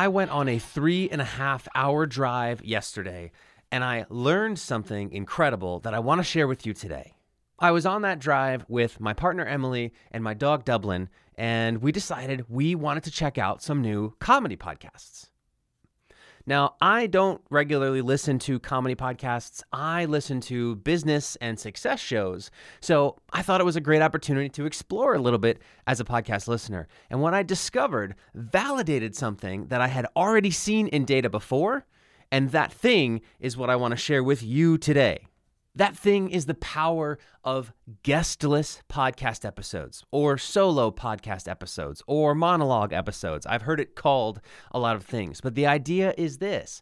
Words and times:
I 0.00 0.08
went 0.08 0.30
on 0.30 0.48
a 0.48 0.58
three 0.58 1.10
and 1.10 1.20
a 1.20 1.26
half 1.26 1.68
hour 1.74 2.06
drive 2.06 2.64
yesterday 2.64 3.32
and 3.70 3.84
I 3.84 4.06
learned 4.08 4.58
something 4.58 5.12
incredible 5.12 5.80
that 5.80 5.92
I 5.92 5.98
want 5.98 6.20
to 6.20 6.24
share 6.24 6.48
with 6.48 6.64
you 6.64 6.72
today. 6.72 7.12
I 7.58 7.72
was 7.72 7.84
on 7.84 8.00
that 8.00 8.18
drive 8.18 8.64
with 8.66 8.98
my 8.98 9.12
partner 9.12 9.44
Emily 9.44 9.92
and 10.10 10.24
my 10.24 10.32
dog 10.32 10.64
Dublin, 10.64 11.10
and 11.34 11.82
we 11.82 11.92
decided 11.92 12.46
we 12.48 12.74
wanted 12.74 13.02
to 13.02 13.10
check 13.10 13.36
out 13.36 13.62
some 13.62 13.82
new 13.82 14.14
comedy 14.20 14.56
podcasts. 14.56 15.28
Now, 16.46 16.74
I 16.80 17.06
don't 17.06 17.40
regularly 17.50 18.02
listen 18.02 18.38
to 18.40 18.58
comedy 18.58 18.94
podcasts. 18.94 19.62
I 19.72 20.06
listen 20.06 20.40
to 20.42 20.76
business 20.76 21.36
and 21.36 21.58
success 21.58 22.00
shows. 22.00 22.50
So 22.80 23.16
I 23.32 23.42
thought 23.42 23.60
it 23.60 23.64
was 23.64 23.76
a 23.76 23.80
great 23.80 24.02
opportunity 24.02 24.48
to 24.50 24.66
explore 24.66 25.14
a 25.14 25.20
little 25.20 25.38
bit 25.38 25.60
as 25.86 26.00
a 26.00 26.04
podcast 26.04 26.48
listener. 26.48 26.88
And 27.10 27.20
what 27.20 27.34
I 27.34 27.42
discovered 27.42 28.14
validated 28.34 29.14
something 29.14 29.66
that 29.66 29.80
I 29.80 29.88
had 29.88 30.06
already 30.16 30.50
seen 30.50 30.88
in 30.88 31.04
data 31.04 31.28
before. 31.28 31.86
And 32.32 32.50
that 32.50 32.72
thing 32.72 33.22
is 33.40 33.56
what 33.56 33.70
I 33.70 33.76
want 33.76 33.92
to 33.92 33.96
share 33.96 34.22
with 34.22 34.42
you 34.42 34.78
today. 34.78 35.26
That 35.74 35.96
thing 35.96 36.30
is 36.30 36.46
the 36.46 36.54
power 36.54 37.16
of 37.44 37.72
guestless 38.02 38.82
podcast 38.88 39.44
episodes 39.44 40.04
or 40.10 40.36
solo 40.36 40.90
podcast 40.90 41.46
episodes 41.46 42.02
or 42.08 42.34
monologue 42.34 42.92
episodes. 42.92 43.46
I've 43.46 43.62
heard 43.62 43.78
it 43.78 43.94
called 43.94 44.40
a 44.72 44.80
lot 44.80 44.96
of 44.96 45.04
things, 45.04 45.40
but 45.40 45.54
the 45.54 45.68
idea 45.68 46.12
is 46.18 46.38
this 46.38 46.80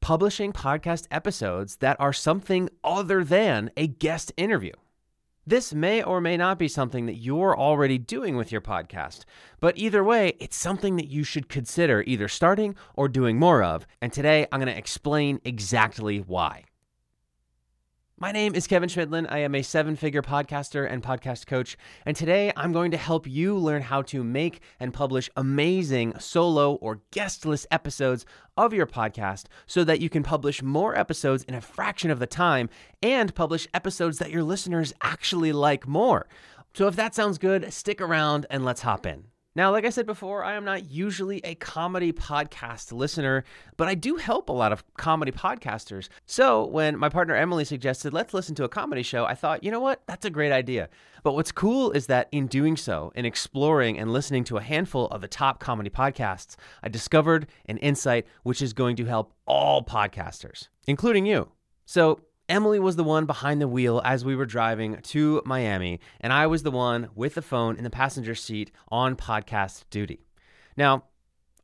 publishing 0.00 0.52
podcast 0.52 1.06
episodes 1.12 1.76
that 1.76 1.96
are 2.00 2.12
something 2.12 2.68
other 2.82 3.22
than 3.22 3.70
a 3.76 3.86
guest 3.86 4.32
interview. 4.36 4.72
This 5.46 5.72
may 5.72 6.02
or 6.02 6.20
may 6.20 6.36
not 6.36 6.58
be 6.58 6.68
something 6.68 7.06
that 7.06 7.16
you're 7.16 7.56
already 7.56 7.96
doing 7.96 8.36
with 8.36 8.50
your 8.50 8.60
podcast, 8.60 9.20
but 9.60 9.78
either 9.78 10.02
way, 10.02 10.34
it's 10.40 10.56
something 10.56 10.96
that 10.96 11.08
you 11.08 11.22
should 11.22 11.48
consider 11.48 12.02
either 12.06 12.28
starting 12.28 12.74
or 12.94 13.08
doing 13.08 13.38
more 13.38 13.62
of. 13.62 13.86
And 14.02 14.12
today 14.12 14.46
I'm 14.50 14.60
going 14.60 14.72
to 14.72 14.76
explain 14.76 15.40
exactly 15.44 16.18
why. 16.18 16.64
My 18.22 18.32
name 18.32 18.54
is 18.54 18.66
Kevin 18.66 18.90
Chemidlin. 18.90 19.32
I 19.32 19.38
am 19.38 19.54
a 19.54 19.62
seven 19.62 19.96
figure 19.96 20.20
podcaster 20.20 20.86
and 20.86 21.02
podcast 21.02 21.46
coach. 21.46 21.78
And 22.04 22.14
today 22.14 22.52
I'm 22.54 22.70
going 22.70 22.90
to 22.90 22.98
help 22.98 23.26
you 23.26 23.56
learn 23.56 23.80
how 23.80 24.02
to 24.02 24.22
make 24.22 24.60
and 24.78 24.92
publish 24.92 25.30
amazing 25.36 26.12
solo 26.18 26.74
or 26.74 27.00
guestless 27.12 27.66
episodes 27.70 28.26
of 28.58 28.74
your 28.74 28.86
podcast 28.86 29.46
so 29.64 29.84
that 29.84 30.02
you 30.02 30.10
can 30.10 30.22
publish 30.22 30.62
more 30.62 30.94
episodes 30.98 31.44
in 31.44 31.54
a 31.54 31.62
fraction 31.62 32.10
of 32.10 32.18
the 32.18 32.26
time 32.26 32.68
and 33.02 33.34
publish 33.34 33.66
episodes 33.72 34.18
that 34.18 34.30
your 34.30 34.42
listeners 34.42 34.92
actually 35.00 35.52
like 35.52 35.88
more. 35.88 36.28
So 36.74 36.88
if 36.88 36.96
that 36.96 37.14
sounds 37.14 37.38
good, 37.38 37.72
stick 37.72 38.02
around 38.02 38.44
and 38.50 38.66
let's 38.66 38.82
hop 38.82 39.06
in. 39.06 39.28
Now, 39.56 39.72
like 39.72 39.84
I 39.84 39.90
said 39.90 40.06
before, 40.06 40.44
I 40.44 40.54
am 40.54 40.64
not 40.64 40.88
usually 40.88 41.40
a 41.42 41.56
comedy 41.56 42.12
podcast 42.12 42.92
listener, 42.92 43.42
but 43.76 43.88
I 43.88 43.96
do 43.96 44.14
help 44.14 44.48
a 44.48 44.52
lot 44.52 44.70
of 44.70 44.84
comedy 44.94 45.32
podcasters. 45.32 46.08
So 46.24 46.64
when 46.66 46.96
my 46.96 47.08
partner 47.08 47.34
Emily 47.34 47.64
suggested, 47.64 48.12
let's 48.12 48.32
listen 48.32 48.54
to 48.54 48.64
a 48.64 48.68
comedy 48.68 49.02
show, 49.02 49.24
I 49.24 49.34
thought, 49.34 49.64
you 49.64 49.72
know 49.72 49.80
what? 49.80 50.02
That's 50.06 50.24
a 50.24 50.30
great 50.30 50.52
idea. 50.52 50.88
But 51.24 51.34
what's 51.34 51.50
cool 51.50 51.90
is 51.90 52.06
that 52.06 52.28
in 52.30 52.46
doing 52.46 52.76
so, 52.76 53.10
in 53.16 53.24
exploring 53.24 53.98
and 53.98 54.12
listening 54.12 54.44
to 54.44 54.56
a 54.56 54.62
handful 54.62 55.08
of 55.08 55.20
the 55.20 55.28
top 55.28 55.58
comedy 55.58 55.90
podcasts, 55.90 56.54
I 56.84 56.88
discovered 56.88 57.48
an 57.66 57.78
insight 57.78 58.28
which 58.44 58.62
is 58.62 58.72
going 58.72 58.94
to 58.96 59.06
help 59.06 59.34
all 59.46 59.82
podcasters, 59.82 60.68
including 60.86 61.26
you. 61.26 61.50
So 61.86 62.20
Emily 62.50 62.80
was 62.80 62.96
the 62.96 63.04
one 63.04 63.26
behind 63.26 63.60
the 63.60 63.68
wheel 63.68 64.02
as 64.04 64.24
we 64.24 64.34
were 64.34 64.44
driving 64.44 64.96
to 65.02 65.40
Miami, 65.46 66.00
and 66.20 66.32
I 66.32 66.48
was 66.48 66.64
the 66.64 66.72
one 66.72 67.08
with 67.14 67.34
the 67.34 67.42
phone 67.42 67.76
in 67.76 67.84
the 67.84 67.90
passenger 67.90 68.34
seat 68.34 68.72
on 68.88 69.14
podcast 69.14 69.84
duty. 69.88 70.26
Now, 70.76 71.04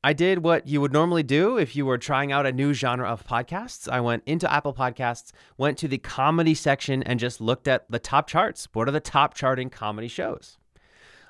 I 0.05 0.13
did 0.13 0.45
what 0.45 0.69
you 0.69 0.81
would 0.81 0.93
normally 0.93 1.25
do 1.25 1.59
if 1.59 1.75
you 1.75 1.85
were 1.85 1.99
trying 1.99 2.31
out 2.31 2.47
a 2.47 2.53
new 2.53 2.73
genre 2.73 3.09
of 3.09 3.27
podcasts. 3.27 3.89
I 3.89 4.01
went 4.01 4.23
into 4.27 4.51
Apple 4.51 4.73
Podcasts, 4.73 5.33
went 5.59 5.77
to 5.79 5.89
the 5.89 5.99
comedy 5.99 6.55
section, 6.55 7.03
and 7.03 7.19
just 7.19 7.41
looked 7.41 7.67
at 7.67 7.91
the 7.91 7.99
top 7.99 8.29
charts. 8.29 8.69
What 8.73 8.87
are 8.87 8.93
the 8.93 9.01
top 9.01 9.35
charting 9.35 9.71
comedy 9.71 10.07
shows? 10.07 10.57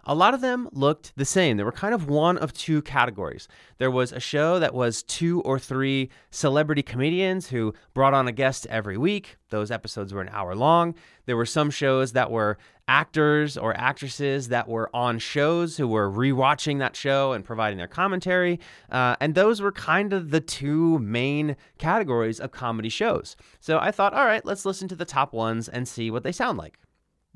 A 0.07 0.15
lot 0.15 0.35
of 0.35 0.41
them 0.41 0.69
looked 0.73 1.13
the 1.17 1.25
same. 1.25 1.57
There 1.57 1.67
were 1.67 1.73
kind 1.73 1.93
of 1.93 2.09
one 2.09 2.39
of 2.39 2.53
two 2.53 2.81
categories. 2.83 3.49
There 3.79 3.91
was 3.91 4.13
a 4.13 4.21
show 4.21 4.59
that 4.61 4.73
was 4.73 5.03
two 5.03 5.41
or 5.43 5.59
three 5.59 6.11
celebrity 6.31 6.83
comedians 6.83 7.49
who 7.49 7.75
brought 7.93 8.15
on 8.15 8.29
a 8.29 8.33
guest 8.33 8.67
every 8.71 8.97
week. 8.97 9.37
Those 9.51 9.71
episodes 9.71 10.15
were 10.15 10.23
an 10.23 10.29
hour 10.29 10.55
long. 10.55 10.95
There 11.27 11.37
were 11.37 11.47
some 11.47 11.71
shows 11.71 12.13
that 12.13 12.31
were 12.31 12.57
actors 12.89 13.57
or 13.57 13.77
actresses 13.77 14.49
that 14.49 14.69
were 14.69 14.89
on 14.95 15.19
shows 15.19 15.77
who 15.77 15.89
were 15.89 16.09
rewatching 16.09 16.79
that 16.79 16.95
show 16.95 17.33
and 17.33 17.45
providing 17.45 17.79
their 17.79 17.89
commentary. 17.89 18.61
Uh, 18.91 19.17
and 19.21 19.35
those 19.35 19.61
were 19.61 19.73
kind 19.73 20.13
of 20.13 20.31
the 20.31 20.41
two 20.41 21.01
main 21.01 21.57
categories 21.79 22.39
of 22.39 22.53
comedy 22.53 22.89
shows. 22.89 23.35
So 23.59 23.79
I 23.81 23.91
thought, 23.91 24.15
all 24.15 24.25
right, 24.25 24.45
let's 24.45 24.65
listen 24.65 24.87
to 24.89 24.97
the 24.97 25.05
top 25.05 25.33
ones 25.33 25.69
and 25.69 25.89
see 25.89 26.13
what 26.13 26.23
they 26.23 26.33
sound 26.33 26.59
like 26.59 26.79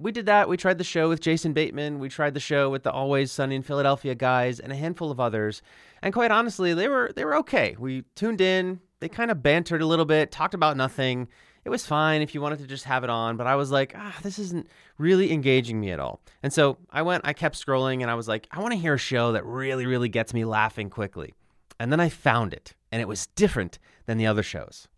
we 0.00 0.12
did 0.12 0.26
that. 0.26 0.48
We 0.48 0.56
tried 0.56 0.78
the 0.78 0.84
show 0.84 1.08
with 1.08 1.20
Jason 1.20 1.52
Bateman. 1.52 1.98
We 1.98 2.08
tried 2.08 2.34
the 2.34 2.40
show 2.40 2.70
with 2.70 2.82
the 2.82 2.90
Always 2.90 3.30
Sunny 3.30 3.54
in 3.54 3.62
Philadelphia 3.62 4.14
guys 4.14 4.58
and 4.58 4.72
a 4.72 4.76
handful 4.76 5.10
of 5.10 5.20
others. 5.20 5.60
And 6.02 6.14
quite 6.14 6.30
honestly, 6.30 6.72
they 6.72 6.88
were 6.88 7.12
they 7.14 7.24
were 7.24 7.36
okay. 7.36 7.76
We 7.78 8.04
tuned 8.14 8.40
in. 8.40 8.80
They 9.00 9.08
kind 9.08 9.30
of 9.30 9.42
bantered 9.42 9.82
a 9.82 9.86
little 9.86 10.04
bit, 10.04 10.30
talked 10.30 10.54
about 10.54 10.76
nothing. 10.76 11.28
It 11.64 11.68
was 11.68 11.86
fine 11.86 12.22
if 12.22 12.34
you 12.34 12.40
wanted 12.40 12.60
to 12.60 12.66
just 12.66 12.84
have 12.84 13.04
it 13.04 13.10
on, 13.10 13.36
but 13.36 13.46
I 13.46 13.54
was 13.56 13.70
like, 13.70 13.92
ah, 13.94 14.16
this 14.22 14.38
isn't 14.38 14.66
really 14.96 15.30
engaging 15.30 15.78
me 15.78 15.90
at 15.90 16.00
all. 16.00 16.20
And 16.42 16.52
so 16.52 16.78
I 16.90 17.02
went, 17.02 17.26
I 17.26 17.34
kept 17.34 17.54
scrolling, 17.54 18.00
and 18.00 18.10
I 18.10 18.14
was 18.14 18.28
like, 18.28 18.48
I 18.50 18.60
want 18.60 18.72
to 18.72 18.78
hear 18.78 18.94
a 18.94 18.98
show 18.98 19.32
that 19.32 19.44
really, 19.44 19.84
really 19.84 20.08
gets 20.08 20.32
me 20.32 20.46
laughing 20.46 20.88
quickly. 20.88 21.34
And 21.78 21.92
then 21.92 22.00
I 22.00 22.08
found 22.08 22.54
it, 22.54 22.74
and 22.90 23.02
it 23.02 23.08
was 23.08 23.26
different 23.26 23.78
than 24.06 24.16
the 24.16 24.26
other 24.26 24.42
shows. 24.42 24.88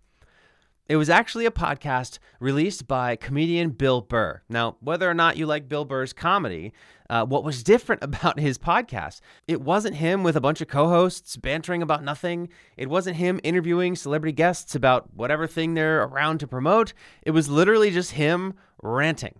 It 0.88 0.96
was 0.96 1.08
actually 1.08 1.46
a 1.46 1.50
podcast 1.50 2.18
released 2.40 2.88
by 2.88 3.14
comedian 3.14 3.70
Bill 3.70 4.00
Burr. 4.00 4.42
Now, 4.48 4.76
whether 4.80 5.08
or 5.08 5.14
not 5.14 5.36
you 5.36 5.46
like 5.46 5.68
Bill 5.68 5.84
Burr's 5.84 6.12
comedy, 6.12 6.72
uh, 7.08 7.24
what 7.24 7.44
was 7.44 7.62
different 7.72 8.02
about 8.02 8.40
his 8.40 8.58
podcast, 8.58 9.20
it 9.46 9.60
wasn't 9.60 9.96
him 9.96 10.24
with 10.24 10.34
a 10.34 10.40
bunch 10.40 10.60
of 10.60 10.66
co 10.66 10.88
hosts 10.88 11.36
bantering 11.36 11.82
about 11.82 12.02
nothing. 12.02 12.48
It 12.76 12.90
wasn't 12.90 13.16
him 13.16 13.38
interviewing 13.44 13.94
celebrity 13.94 14.32
guests 14.32 14.74
about 14.74 15.14
whatever 15.14 15.46
thing 15.46 15.74
they're 15.74 16.02
around 16.02 16.40
to 16.40 16.48
promote. 16.48 16.94
It 17.22 17.30
was 17.30 17.48
literally 17.48 17.92
just 17.92 18.12
him 18.12 18.54
ranting. 18.82 19.36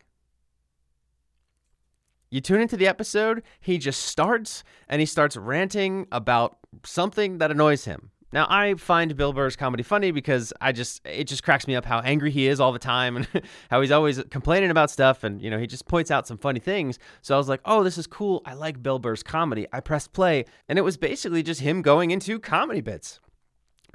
You 2.31 2.41
tune 2.41 2.63
into 2.63 2.79
the 2.79 2.87
episode, 2.87 3.43
he 3.61 3.79
just 3.79 4.01
starts 4.01 4.63
and 4.89 5.01
he 5.01 5.07
starts 5.07 5.37
ranting 5.37 6.07
about 6.13 6.57
something 6.85 7.39
that 7.39 7.51
annoys 7.51 7.85
him. 7.85 8.12
Now 8.33 8.47
I 8.49 8.75
find 8.75 9.15
Bill 9.17 9.33
Burr's 9.33 9.57
comedy 9.57 9.83
funny 9.83 10.11
because 10.11 10.53
I 10.61 10.73
just 10.73 11.01
it 11.05 11.25
just 11.25 11.43
cracks 11.43 11.67
me 11.67 11.77
up 11.77 11.85
how 11.85 12.01
angry 12.01 12.31
he 12.31 12.49
is 12.49 12.61
all 12.61 12.73
the 12.73 12.79
time 12.79 13.17
and 13.17 13.29
how 13.71 13.81
he's 13.81 13.91
always 13.91 14.23
complaining 14.31 14.71
about 14.71 14.91
stuff 14.91 15.23
and 15.23 15.41
you 15.43 15.51
know 15.51 15.59
he 15.59 15.67
just 15.67 15.87
points 15.87 16.11
out 16.11 16.27
some 16.27 16.39
funny 16.39 16.61
things. 16.61 16.99
So 17.21 17.35
I 17.35 17.39
was 17.39 17.49
like, 17.49 17.61
"Oh, 17.65 17.85
this 17.85 17.99
is 17.99 18.07
cool. 18.07 18.43
I 18.47 18.55
like 18.55 18.83
Bill 18.83 18.99
Burr's 18.99 19.23
comedy." 19.23 19.67
I 19.73 19.81
pressed 19.81 20.13
play 20.13 20.45
and 20.69 20.79
it 20.79 20.83
was 20.83 20.97
basically 20.97 21.43
just 21.43 21.61
him 21.61 21.83
going 21.83 22.11
into 22.11 22.39
comedy 22.39 22.81
bits. 22.81 23.21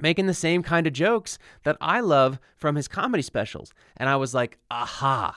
Making 0.00 0.26
the 0.26 0.34
same 0.34 0.62
kind 0.62 0.86
of 0.86 0.92
jokes 0.92 1.38
that 1.64 1.76
I 1.80 1.98
love 1.98 2.38
from 2.56 2.76
his 2.76 2.86
comedy 2.86 3.22
specials. 3.22 3.72
And 3.96 4.08
I 4.08 4.14
was 4.14 4.32
like, 4.32 4.58
aha, 4.70 5.36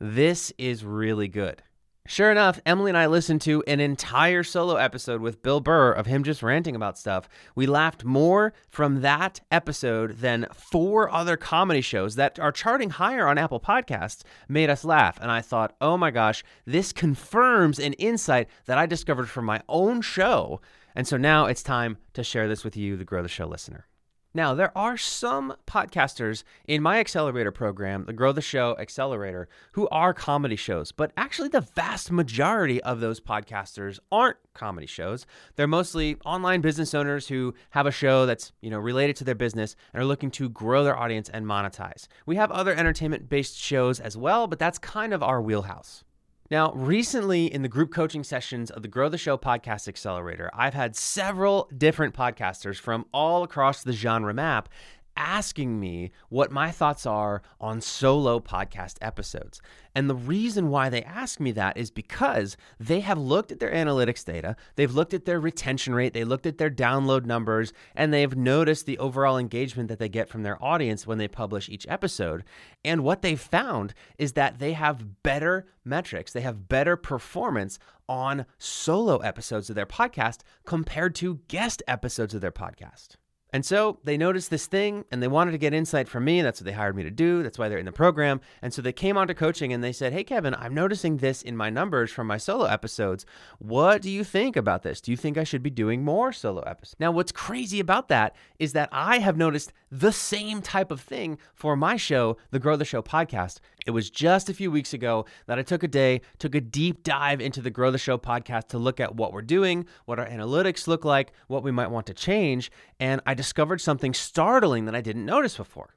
this 0.00 0.50
is 0.56 0.82
really 0.82 1.28
good. 1.28 1.62
Sure 2.08 2.30
enough, 2.30 2.60
Emily 2.64 2.90
and 2.90 2.96
I 2.96 3.06
listened 3.06 3.40
to 3.42 3.64
an 3.66 3.80
entire 3.80 4.44
solo 4.44 4.76
episode 4.76 5.20
with 5.20 5.42
Bill 5.42 5.58
Burr 5.58 5.90
of 5.90 6.06
him 6.06 6.22
just 6.22 6.40
ranting 6.40 6.76
about 6.76 6.96
stuff. 6.96 7.28
We 7.56 7.66
laughed 7.66 8.04
more 8.04 8.52
from 8.68 9.00
that 9.00 9.40
episode 9.50 10.18
than 10.18 10.46
four 10.54 11.10
other 11.10 11.36
comedy 11.36 11.80
shows 11.80 12.14
that 12.14 12.38
are 12.38 12.52
charting 12.52 12.90
higher 12.90 13.26
on 13.26 13.38
Apple 13.38 13.58
Podcasts 13.58 14.22
made 14.48 14.70
us 14.70 14.84
laugh. 14.84 15.18
And 15.20 15.32
I 15.32 15.40
thought, 15.40 15.74
oh 15.80 15.96
my 15.96 16.12
gosh, 16.12 16.44
this 16.64 16.92
confirms 16.92 17.80
an 17.80 17.94
insight 17.94 18.48
that 18.66 18.78
I 18.78 18.86
discovered 18.86 19.28
from 19.28 19.44
my 19.44 19.60
own 19.68 20.00
show. 20.00 20.60
And 20.94 21.08
so 21.08 21.16
now 21.16 21.46
it's 21.46 21.64
time 21.64 21.98
to 22.14 22.22
share 22.22 22.46
this 22.46 22.62
with 22.62 22.76
you, 22.76 22.96
the 22.96 23.04
Grow 23.04 23.22
the 23.22 23.28
Show 23.28 23.48
listener. 23.48 23.88
Now, 24.36 24.52
there 24.52 24.76
are 24.76 24.98
some 24.98 25.54
podcasters 25.66 26.44
in 26.68 26.82
my 26.82 26.98
accelerator 26.98 27.50
program, 27.50 28.04
the 28.04 28.12
Grow 28.12 28.32
the 28.32 28.42
Show 28.42 28.76
Accelerator, 28.78 29.48
who 29.72 29.88
are 29.88 30.12
comedy 30.12 30.56
shows, 30.56 30.92
but 30.92 31.10
actually 31.16 31.48
the 31.48 31.62
vast 31.62 32.12
majority 32.12 32.82
of 32.82 33.00
those 33.00 33.18
podcasters 33.18 33.98
aren't 34.12 34.36
comedy 34.52 34.86
shows. 34.86 35.24
They're 35.54 35.66
mostly 35.66 36.18
online 36.26 36.60
business 36.60 36.92
owners 36.92 37.28
who 37.28 37.54
have 37.70 37.86
a 37.86 37.90
show 37.90 38.26
that's, 38.26 38.52
you 38.60 38.68
know, 38.68 38.78
related 38.78 39.16
to 39.16 39.24
their 39.24 39.34
business 39.34 39.74
and 39.94 40.02
are 40.02 40.06
looking 40.06 40.30
to 40.32 40.50
grow 40.50 40.84
their 40.84 40.98
audience 40.98 41.30
and 41.30 41.46
monetize. 41.46 42.06
We 42.26 42.36
have 42.36 42.50
other 42.50 42.74
entertainment-based 42.74 43.56
shows 43.56 44.00
as 44.00 44.18
well, 44.18 44.46
but 44.46 44.58
that's 44.58 44.78
kind 44.78 45.14
of 45.14 45.22
our 45.22 45.40
wheelhouse. 45.40 46.04
Now, 46.48 46.70
recently 46.74 47.52
in 47.52 47.62
the 47.62 47.68
group 47.68 47.90
coaching 47.90 48.22
sessions 48.22 48.70
of 48.70 48.82
the 48.82 48.88
Grow 48.88 49.08
the 49.08 49.18
Show 49.18 49.36
Podcast 49.36 49.88
Accelerator, 49.88 50.48
I've 50.54 50.74
had 50.74 50.94
several 50.94 51.68
different 51.76 52.14
podcasters 52.14 52.76
from 52.76 53.04
all 53.12 53.42
across 53.42 53.82
the 53.82 53.92
genre 53.92 54.32
map 54.32 54.68
asking 55.16 55.78
me 55.80 56.10
what 56.28 56.50
my 56.50 56.70
thoughts 56.70 57.06
are 57.06 57.42
on 57.60 57.80
solo 57.80 58.40
podcast 58.40 58.96
episodes. 59.00 59.60
And 59.94 60.10
the 60.10 60.14
reason 60.14 60.68
why 60.68 60.90
they 60.90 61.02
ask 61.02 61.40
me 61.40 61.52
that 61.52 61.76
is 61.76 61.90
because 61.90 62.56
they 62.78 63.00
have 63.00 63.18
looked 63.18 63.50
at 63.50 63.60
their 63.60 63.72
analytics 63.72 64.24
data, 64.24 64.56
they've 64.74 64.94
looked 64.94 65.14
at 65.14 65.24
their 65.24 65.40
retention 65.40 65.94
rate, 65.94 66.12
they 66.12 66.24
looked 66.24 66.46
at 66.46 66.58
their 66.58 66.70
download 66.70 67.24
numbers, 67.24 67.72
and 67.94 68.12
they've 68.12 68.36
noticed 68.36 68.86
the 68.86 68.98
overall 68.98 69.38
engagement 69.38 69.88
that 69.88 69.98
they 69.98 70.08
get 70.08 70.28
from 70.28 70.42
their 70.42 70.62
audience 70.62 71.06
when 71.06 71.18
they 71.18 71.28
publish 71.28 71.68
each 71.68 71.86
episode. 71.88 72.44
And 72.84 73.02
what 73.02 73.22
they've 73.22 73.40
found 73.40 73.94
is 74.18 74.34
that 74.34 74.58
they 74.58 74.74
have 74.74 75.22
better 75.22 75.66
metrics, 75.84 76.32
they 76.32 76.42
have 76.42 76.68
better 76.68 76.96
performance 76.96 77.78
on 78.08 78.46
solo 78.58 79.18
episodes 79.18 79.70
of 79.70 79.76
their 79.76 79.86
podcast 79.86 80.40
compared 80.64 81.14
to 81.16 81.40
guest 81.48 81.82
episodes 81.88 82.34
of 82.34 82.40
their 82.40 82.52
podcast. 82.52 83.16
And 83.56 83.64
so 83.64 83.96
they 84.04 84.18
noticed 84.18 84.50
this 84.50 84.66
thing 84.66 85.06
and 85.10 85.22
they 85.22 85.28
wanted 85.28 85.52
to 85.52 85.56
get 85.56 85.72
insight 85.72 86.10
from 86.10 86.26
me. 86.26 86.42
That's 86.42 86.60
what 86.60 86.66
they 86.66 86.72
hired 86.72 86.94
me 86.94 87.02
to 87.04 87.10
do. 87.10 87.42
That's 87.42 87.58
why 87.58 87.70
they're 87.70 87.78
in 87.78 87.86
the 87.86 87.90
program. 87.90 88.42
And 88.60 88.74
so 88.74 88.82
they 88.82 88.92
came 88.92 89.16
on 89.16 89.28
to 89.28 89.34
coaching 89.34 89.72
and 89.72 89.82
they 89.82 89.92
said, 89.92 90.12
Hey, 90.12 90.24
Kevin, 90.24 90.54
I'm 90.54 90.74
noticing 90.74 91.16
this 91.16 91.40
in 91.40 91.56
my 91.56 91.70
numbers 91.70 92.10
from 92.10 92.26
my 92.26 92.36
solo 92.36 92.66
episodes. 92.66 93.24
What 93.58 94.02
do 94.02 94.10
you 94.10 94.24
think 94.24 94.56
about 94.56 94.82
this? 94.82 95.00
Do 95.00 95.10
you 95.10 95.16
think 95.16 95.38
I 95.38 95.44
should 95.44 95.62
be 95.62 95.70
doing 95.70 96.04
more 96.04 96.34
solo 96.34 96.60
episodes? 96.64 96.96
Now, 97.00 97.12
what's 97.12 97.32
crazy 97.32 97.80
about 97.80 98.08
that 98.08 98.36
is 98.58 98.74
that 98.74 98.90
I 98.92 99.20
have 99.20 99.38
noticed 99.38 99.72
the 99.90 100.12
same 100.12 100.60
type 100.60 100.90
of 100.90 101.00
thing 101.00 101.38
for 101.54 101.76
my 101.76 101.96
show, 101.96 102.36
the 102.50 102.58
Grow 102.58 102.76
the 102.76 102.84
Show 102.84 103.00
podcast. 103.00 103.60
It 103.86 103.92
was 103.92 104.10
just 104.10 104.50
a 104.50 104.54
few 104.54 104.70
weeks 104.70 104.92
ago 104.92 105.26
that 105.46 105.60
I 105.60 105.62
took 105.62 105.84
a 105.84 105.88
day, 105.88 106.22
took 106.38 106.56
a 106.56 106.60
deep 106.60 107.04
dive 107.04 107.40
into 107.40 107.62
the 107.62 107.70
Grow 107.70 107.92
the 107.92 107.98
Show 107.98 108.18
podcast 108.18 108.66
to 108.68 108.78
look 108.78 108.98
at 108.98 109.14
what 109.14 109.32
we're 109.32 109.42
doing, 109.42 109.86
what 110.06 110.18
our 110.18 110.26
analytics 110.26 110.88
look 110.88 111.04
like, 111.04 111.32
what 111.46 111.62
we 111.62 111.70
might 111.70 111.90
want 111.90 112.06
to 112.06 112.14
change. 112.14 112.72
And 112.98 113.20
I 113.26 113.34
discovered 113.46 113.80
something 113.80 114.12
startling 114.12 114.86
that 114.86 114.96
I 114.96 115.00
didn't 115.00 115.24
notice 115.24 115.56
before. 115.56 115.94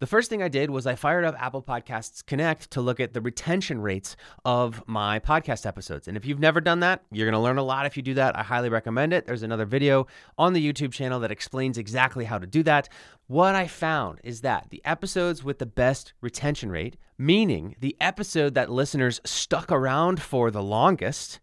The 0.00 0.06
first 0.06 0.28
thing 0.28 0.42
I 0.42 0.48
did 0.48 0.68
was 0.68 0.84
I 0.84 0.96
fired 0.96 1.24
up 1.24 1.36
Apple 1.38 1.62
Podcasts 1.62 2.26
Connect 2.26 2.72
to 2.72 2.80
look 2.80 2.98
at 2.98 3.12
the 3.12 3.20
retention 3.20 3.80
rates 3.80 4.16
of 4.44 4.82
my 4.88 5.20
podcast 5.20 5.64
episodes. 5.64 6.08
And 6.08 6.16
if 6.16 6.26
you've 6.26 6.40
never 6.40 6.60
done 6.60 6.80
that, 6.80 7.04
you're 7.12 7.26
going 7.26 7.38
to 7.38 7.44
learn 7.44 7.56
a 7.56 7.62
lot 7.62 7.86
if 7.86 7.96
you 7.96 8.02
do 8.02 8.14
that. 8.14 8.36
I 8.36 8.42
highly 8.42 8.68
recommend 8.68 9.12
it. 9.12 9.26
There's 9.26 9.44
another 9.44 9.64
video 9.64 10.08
on 10.36 10.54
the 10.54 10.72
YouTube 10.72 10.92
channel 10.92 11.20
that 11.20 11.30
explains 11.30 11.78
exactly 11.78 12.24
how 12.24 12.38
to 12.38 12.48
do 12.48 12.64
that. 12.64 12.88
What 13.28 13.54
I 13.54 13.68
found 13.68 14.20
is 14.24 14.40
that 14.40 14.70
the 14.70 14.82
episodes 14.84 15.44
with 15.44 15.60
the 15.60 15.66
best 15.66 16.14
retention 16.20 16.68
rate, 16.68 16.96
meaning 17.16 17.76
the 17.78 17.96
episode 18.00 18.54
that 18.54 18.70
listeners 18.70 19.20
stuck 19.24 19.70
around 19.70 20.20
for 20.20 20.50
the 20.50 20.64
longest, 20.64 21.38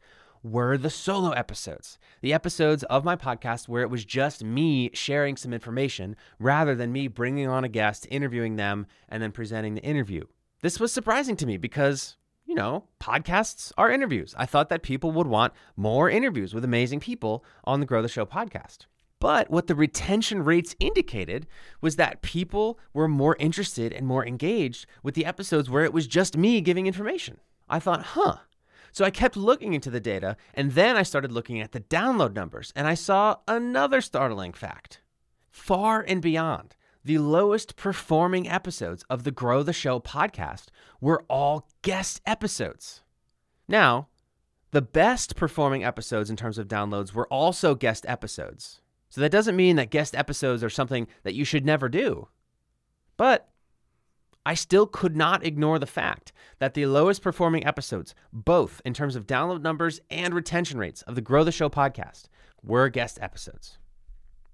were 0.45 0.77
the 0.77 0.92
solo 0.92 1.31
episodes, 1.31 1.97
the 2.21 2.31
episodes 2.31 2.83
of 2.83 3.03
my 3.03 3.15
podcast 3.15 3.68
where 3.68 3.81
it 3.81 3.89
was 3.89 4.06
just 4.06 4.44
me 4.44 4.92
sharing 4.94 5.36
some 5.36 5.53
information 5.53 6.15
rather 6.39 6.75
than 6.75 6.92
me 6.92 7.07
bringing 7.07 7.47
on 7.47 7.63
a 7.63 7.69
guest, 7.69 8.06
interviewing 8.12 8.56
them, 8.56 8.86
and 9.09 9.24
then 9.24 9.31
presenting 9.31 9.74
the 9.74 9.81
interview. 9.81 10.24
This 10.62 10.80
was 10.80 10.94
surprising 10.94 11.36
to 11.38 11.47
me 11.47 11.57
because, 11.57 12.15
you 12.45 12.53
know, 12.53 12.83
podcasts 13.01 13.71
are 13.75 13.89
interviews. 13.89 14.36
I 14.38 14.45
thought 14.45 14.69
that 14.69 14.83
people 14.83 15.12
would 15.13 15.25
want 15.25 15.53
more 15.75 16.12
interviews 16.12 16.53
with 16.53 16.63
amazing 16.63 17.00
people 17.00 17.44
on 17.63 17.80
the 17.80 17.88
Grow 17.88 18.03
the 18.03 18.07
Show 18.07 18.27
podcast. 18.27 18.86
But 19.19 19.50
what 19.50 19.65
the 19.65 19.74
retention 19.74 20.44
rates 20.44 20.75
indicated 20.80 21.48
was 21.81 21.95
that 21.95 22.21
people 22.21 22.77
were 22.94 23.07
more 23.07 23.36
interested 23.39 23.94
and 23.94 24.06
more 24.06 24.24
engaged 24.24 24.86
with 25.01 25.15
the 25.15 25.25
episodes 25.25 25.71
where 25.71 25.86
it 25.86 25.94
was 25.94 26.06
just 26.06 26.38
me 26.38 26.62
giving 26.62 26.86
information. 26.86 27.39
I 27.68 27.80
thought, 27.80 28.03
huh, 28.03 28.38
so 28.95 29.03
I 29.03 29.12
kept 29.12 29.36
looking 29.36 29.74
into 29.74 29.89
the 29.89 30.00
data, 30.00 30.38
and 30.53 30.71
then 30.71 30.95
I 30.95 31.03
started 31.03 31.30
looking 31.30 31.59
at 31.59 31.74
the 31.74 31.81
download 31.81 32.33
numbers, 32.33 32.71
and 32.77 32.88
I 32.88 32.94
saw 32.94 33.36
another 33.45 34.00
startling 34.00 34.53
fact. 34.53 35.01
Far 35.51 36.00
and 36.07 36.21
beyond, 36.21 36.77
the 37.03 37.18
lowest 37.18 37.75
performing 37.75 38.47
episodes 38.47 39.03
of 39.09 39.25
the 39.25 39.31
Grow 39.31 39.63
the 39.63 39.74
Show 39.74 40.00
podcast 40.00 40.68
were 41.01 41.25
all 41.27 41.68
guest 41.81 42.21
episodes. 42.25 43.03
Now, 43.68 44.07
the 44.71 44.81
best 44.81 45.36
performing 45.36 45.83
episodes 45.83 46.30
in 46.30 46.38
terms 46.38 46.57
of 46.57 46.69
downloads 46.69 47.12
were 47.12 47.27
also 47.27 47.75
guest 47.75 48.06
episodes. 48.07 48.80
So 49.09 49.19
that 49.19 49.31
doesn't 49.31 49.57
mean 49.57 49.75
that 49.75 49.91
guest 49.91 50.15
episodes 50.15 50.63
are 50.63 50.69
something 50.69 51.07
that 51.24 51.36
you 51.36 51.44
should 51.44 51.65
never 51.65 51.89
do. 51.89 52.30
But 53.18 53.50
I 54.45 54.53
still 54.53 54.86
could 54.86 55.15
not 55.15 55.44
ignore 55.44 55.80
the 55.80 55.88
fact 55.88 56.31
that 56.59 56.75
the 56.75 56.86
lowest 56.86 57.21
performing 57.21 57.65
episodes, 57.65 58.13
both 58.31 58.81
in 58.86 58.94
terms 58.94 59.15
of 59.15 59.25
download 59.25 59.62
numbers 59.62 60.00
and 60.12 60.33
retention 60.33 60.77
rates 60.77 61.01
of 61.03 61.15
the 61.15 61.21
Grow 61.21 61.44
the 61.44 61.51
Show 61.51 61.69
podcast, 61.69 62.25
were 62.63 62.89
guest 62.89 63.18
episodes. 63.21 63.80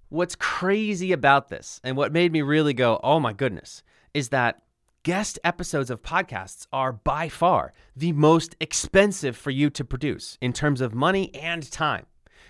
What's 0.10 0.36
crazy 0.36 1.12
about 1.12 1.50
this, 1.50 1.82
and 1.84 1.98
what 1.98 2.14
made 2.14 2.32
me 2.32 2.42
really 2.42 2.74
go, 2.74 3.00
oh 3.04 3.20
my 3.20 3.34
goodness, 3.34 3.84
is 4.14 4.30
that 4.30 4.62
guest 5.04 5.40
episodes 5.44 5.90
of 5.90 6.02
podcasts 6.02 6.68
are 6.72 6.94
by 6.94 7.28
far 7.28 7.74
the 7.96 8.12
most 8.12 8.56
expensive 8.60 9.36
for 9.36 9.52
you 9.52 9.70
to 9.70 9.84
produce 9.84 10.38
in 10.42 10.54
terms 10.54 10.80
of 10.80 10.94
money 10.94 11.34
and 11.36 11.70
time. 11.72 12.06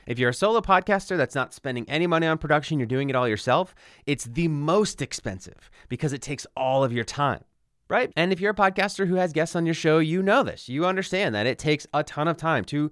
If 0.06 0.19
you're 0.19 0.30
a 0.30 0.33
solo 0.33 0.62
podcaster 0.62 1.18
that's 1.18 1.36
not 1.36 1.53
spending 1.53 1.89
any 1.89 2.07
money 2.07 2.27
on 2.27 2.38
production, 2.38 2.80
you're 2.80 2.86
doing 2.86 3.09
it 3.09 3.15
all 3.15 3.27
yourself, 3.27 3.75
it's 4.06 4.25
the 4.25 4.48
most 4.48 5.01
expensive 5.01 5.69
because 5.89 6.13
it 6.13 6.21
takes 6.21 6.48
all 6.56 6.83
of 6.83 6.94
your 6.94 7.03
time. 7.03 7.44
Right? 7.89 8.12
And 8.15 8.31
if 8.31 8.39
you're 8.39 8.51
a 8.51 8.56
podcaster 8.56 9.06
who 9.06 9.15
has 9.15 9.33
guests 9.33 9.56
on 9.56 9.65
your 9.65 9.75
show, 9.75 10.00
you 10.00 10.24
know 10.24 10.44
this. 10.44 10.69
You 10.69 10.86
understand 10.86 11.36
that 11.36 11.45
it 11.45 11.59
takes 11.59 11.86
a 11.94 12.03
ton 12.03 12.30
of 12.30 12.38
time 12.38 12.63
to 12.65 12.89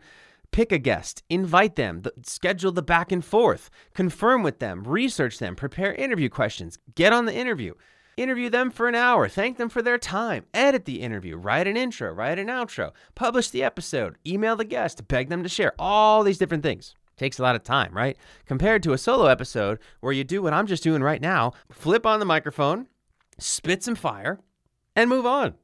pick 0.51 0.71
a 0.71 0.77
guest, 0.77 1.23
invite 1.29 1.75
them, 1.75 2.03
schedule 2.23 2.71
the 2.71 2.81
back 2.81 3.11
and 3.11 3.23
forth, 3.23 3.69
confirm 3.94 4.44
with 4.44 4.59
them, 4.59 4.83
research 4.83 5.39
them, 5.39 5.56
prepare 5.56 5.94
interview 5.94 6.29
questions, 6.29 6.77
get 6.95 7.13
on 7.13 7.25
the 7.25 7.33
interview, 7.33 7.73
interview 8.17 8.50
them 8.50 8.69
for 8.71 8.88
an 8.88 8.95
hour, 8.95 9.27
thank 9.27 9.57
them 9.57 9.69
for 9.69 9.81
their 9.81 9.97
time, 9.97 10.45
edit 10.53 10.85
the 10.85 11.01
interview, 11.01 11.38
write 11.38 11.67
an 11.67 11.77
intro, 11.77 12.11
write 12.11 12.39
an 12.39 12.47
outro, 12.47 12.91
publish 13.15 13.50
the 13.50 13.63
episode, 13.63 14.17
email 14.25 14.56
the 14.56 14.65
guest, 14.65 15.07
beg 15.07 15.29
them 15.29 15.44
to 15.44 15.50
share, 15.50 15.73
all 15.79 16.23
these 16.23 16.38
different 16.38 16.63
things. 16.63 16.95
Takes 17.19 17.38
a 17.38 17.44
lot 17.44 17.57
of 17.57 17.63
time, 17.63 17.94
right? 17.94 18.18
Compared 18.45 18.81
to 18.83 18.94
a 18.94 18.98
solo 18.98 19.25
episode 19.25 19.77
where 20.00 20.13
you 20.13 20.24
do 20.24 20.42
what 20.42 20.54
I'm 20.54 20.68
just 20.68 20.83
doing 20.83 21.04
right 21.04 21.21
now 21.21 21.51
flip 21.69 22.06
on 22.06 22.21
the 22.21 22.25
microphone, 22.25 22.88
spit 23.38 23.83
some 23.83 23.95
fire, 23.95 24.39
and 24.95 25.10
move 25.10 25.25
on. 25.25 25.56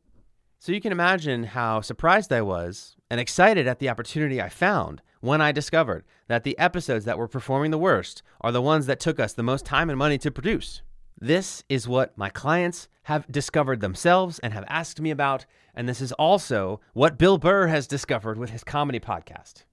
So 0.60 0.74
you 0.74 0.82
can 0.82 0.92
imagine 0.92 1.46
how 1.46 1.80
surprised 1.80 2.34
I 2.34 2.42
was 2.42 2.98
and 3.10 3.22
excited 3.22 3.68
at 3.68 3.80
the 3.80 3.88
opportunity 3.88 4.42
I 4.42 4.50
found 4.50 5.02
when 5.22 5.40
I 5.40 5.54
discovered 5.54 6.04
that 6.28 6.44
the 6.44 6.60
episodes 6.60 7.06
that 7.06 7.18
were 7.18 7.30
performing 7.30 7.72
the 7.72 7.78
worst 7.78 8.22
are 8.42 8.52
the 8.52 8.62
ones 8.62 8.86
that 8.88 9.00
took 9.00 9.18
us 9.18 9.32
the 9.32 9.42
most 9.42 9.66
time 9.66 9.90
and 9.90 9.98
money 9.98 10.18
to 10.18 10.32
produce. 10.32 10.82
This 11.18 11.64
is 11.70 11.88
what 11.88 12.18
my 12.18 12.30
clients 12.30 12.90
have 13.04 13.32
discovered 13.32 13.80
themselves 13.80 14.40
and 14.40 14.52
have 14.52 14.66
asked 14.68 15.00
me 15.00 15.10
about, 15.10 15.46
and 15.74 15.88
this 15.88 16.02
is 16.02 16.12
also 16.14 16.82
what 16.92 17.18
Bill 17.18 17.38
Burr 17.38 17.68
has 17.68 17.88
discovered 17.88 18.38
with 18.38 18.50
his 18.50 18.66
comedy 18.66 19.00
podcast. 19.00 19.64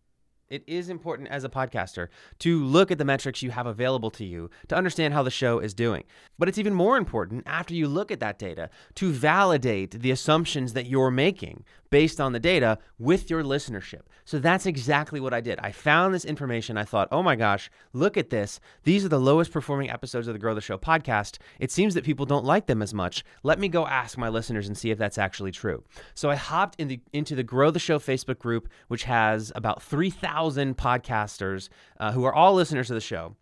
It 0.53 0.65
is 0.67 0.91
important 0.91 1.29
as 1.31 1.45
a 1.45 1.49
podcaster 1.49 2.09
to 2.41 2.63
look 2.63 2.91
at 2.91 2.99
the 2.99 3.07
metrics 3.07 3.43
you 3.43 3.51
have 3.53 3.67
available 3.67 4.11
to 4.11 4.25
you 4.27 4.51
to 4.69 4.77
understand 4.77 5.15
how 5.15 5.23
the 5.23 5.31
show 5.31 5.59
is 5.59 5.73
doing. 5.73 6.05
But 6.39 6.47
it's 6.47 6.59
even 6.59 6.75
more 6.75 6.99
important 6.99 7.45
after 7.47 7.73
you 7.73 7.89
look 7.89 8.11
at 8.11 8.21
that 8.21 8.39
data 8.39 8.69
to 8.97 9.13
validate 9.13 10.03
the 10.03 10.11
assumptions 10.11 10.75
that 10.75 10.85
you're 10.85 11.11
making 11.11 11.65
based 11.93 12.23
on 12.23 12.33
the 12.33 12.41
data 12.41 12.79
with 12.99 13.29
your 13.29 13.45
listenership. 13.45 14.01
So 14.25 14.39
that's 14.39 14.65
exactly 14.65 15.21
what 15.21 15.35
I 15.35 15.43
did. 15.43 15.59
I 15.61 15.73
found 15.73 16.15
this 16.15 16.25
information. 16.25 16.79
I 16.79 16.85
thought, 16.85 17.07
oh 17.13 17.23
my 17.23 17.37
gosh, 17.37 17.71
look 17.93 18.17
at 18.17 18.31
this. 18.31 18.61
These 18.85 19.05
are 19.05 19.11
the 19.11 19.21
lowest 19.21 19.53
performing 19.53 19.91
episodes 19.91 20.27
of 20.27 20.33
the 20.33 20.39
Grow 20.39 20.55
the 20.55 20.63
Show 20.63 20.79
podcast. 20.79 21.37
It 21.61 21.71
seems 21.71 21.93
that 21.93 22.03
people 22.03 22.25
don't 22.25 22.47
like 22.47 22.67
them 22.67 22.81
as 22.81 22.95
much. 22.95 23.25
Let 23.43 23.59
me 23.59 23.69
go 23.69 23.87
ask 23.87 24.17
my 24.17 24.31
listeners 24.31 24.67
and 24.67 24.77
see 24.77 24.91
if 24.91 24.97
that's 24.97 25.19
actually 25.19 25.53
true. 25.53 25.85
So 26.15 26.31
I 26.31 26.35
hopped 26.37 26.81
in 26.81 26.89
the, 26.89 27.01
into 27.13 27.35
the 27.35 27.43
Grow 27.43 27.71
the 27.71 27.79
Show 27.79 27.99
Facebook 27.99 28.39
group, 28.39 28.71
which 28.89 29.05
has 29.05 29.53
about 29.55 29.83
3,000 29.83 30.79
podcasters 30.79 31.69
uh, 32.01 32.13
who 32.13 32.25
are 32.25 32.35
all 32.35 32.55
listeners 32.55 32.91
of 32.91 32.95
the 32.95 33.03
show. 33.03 33.37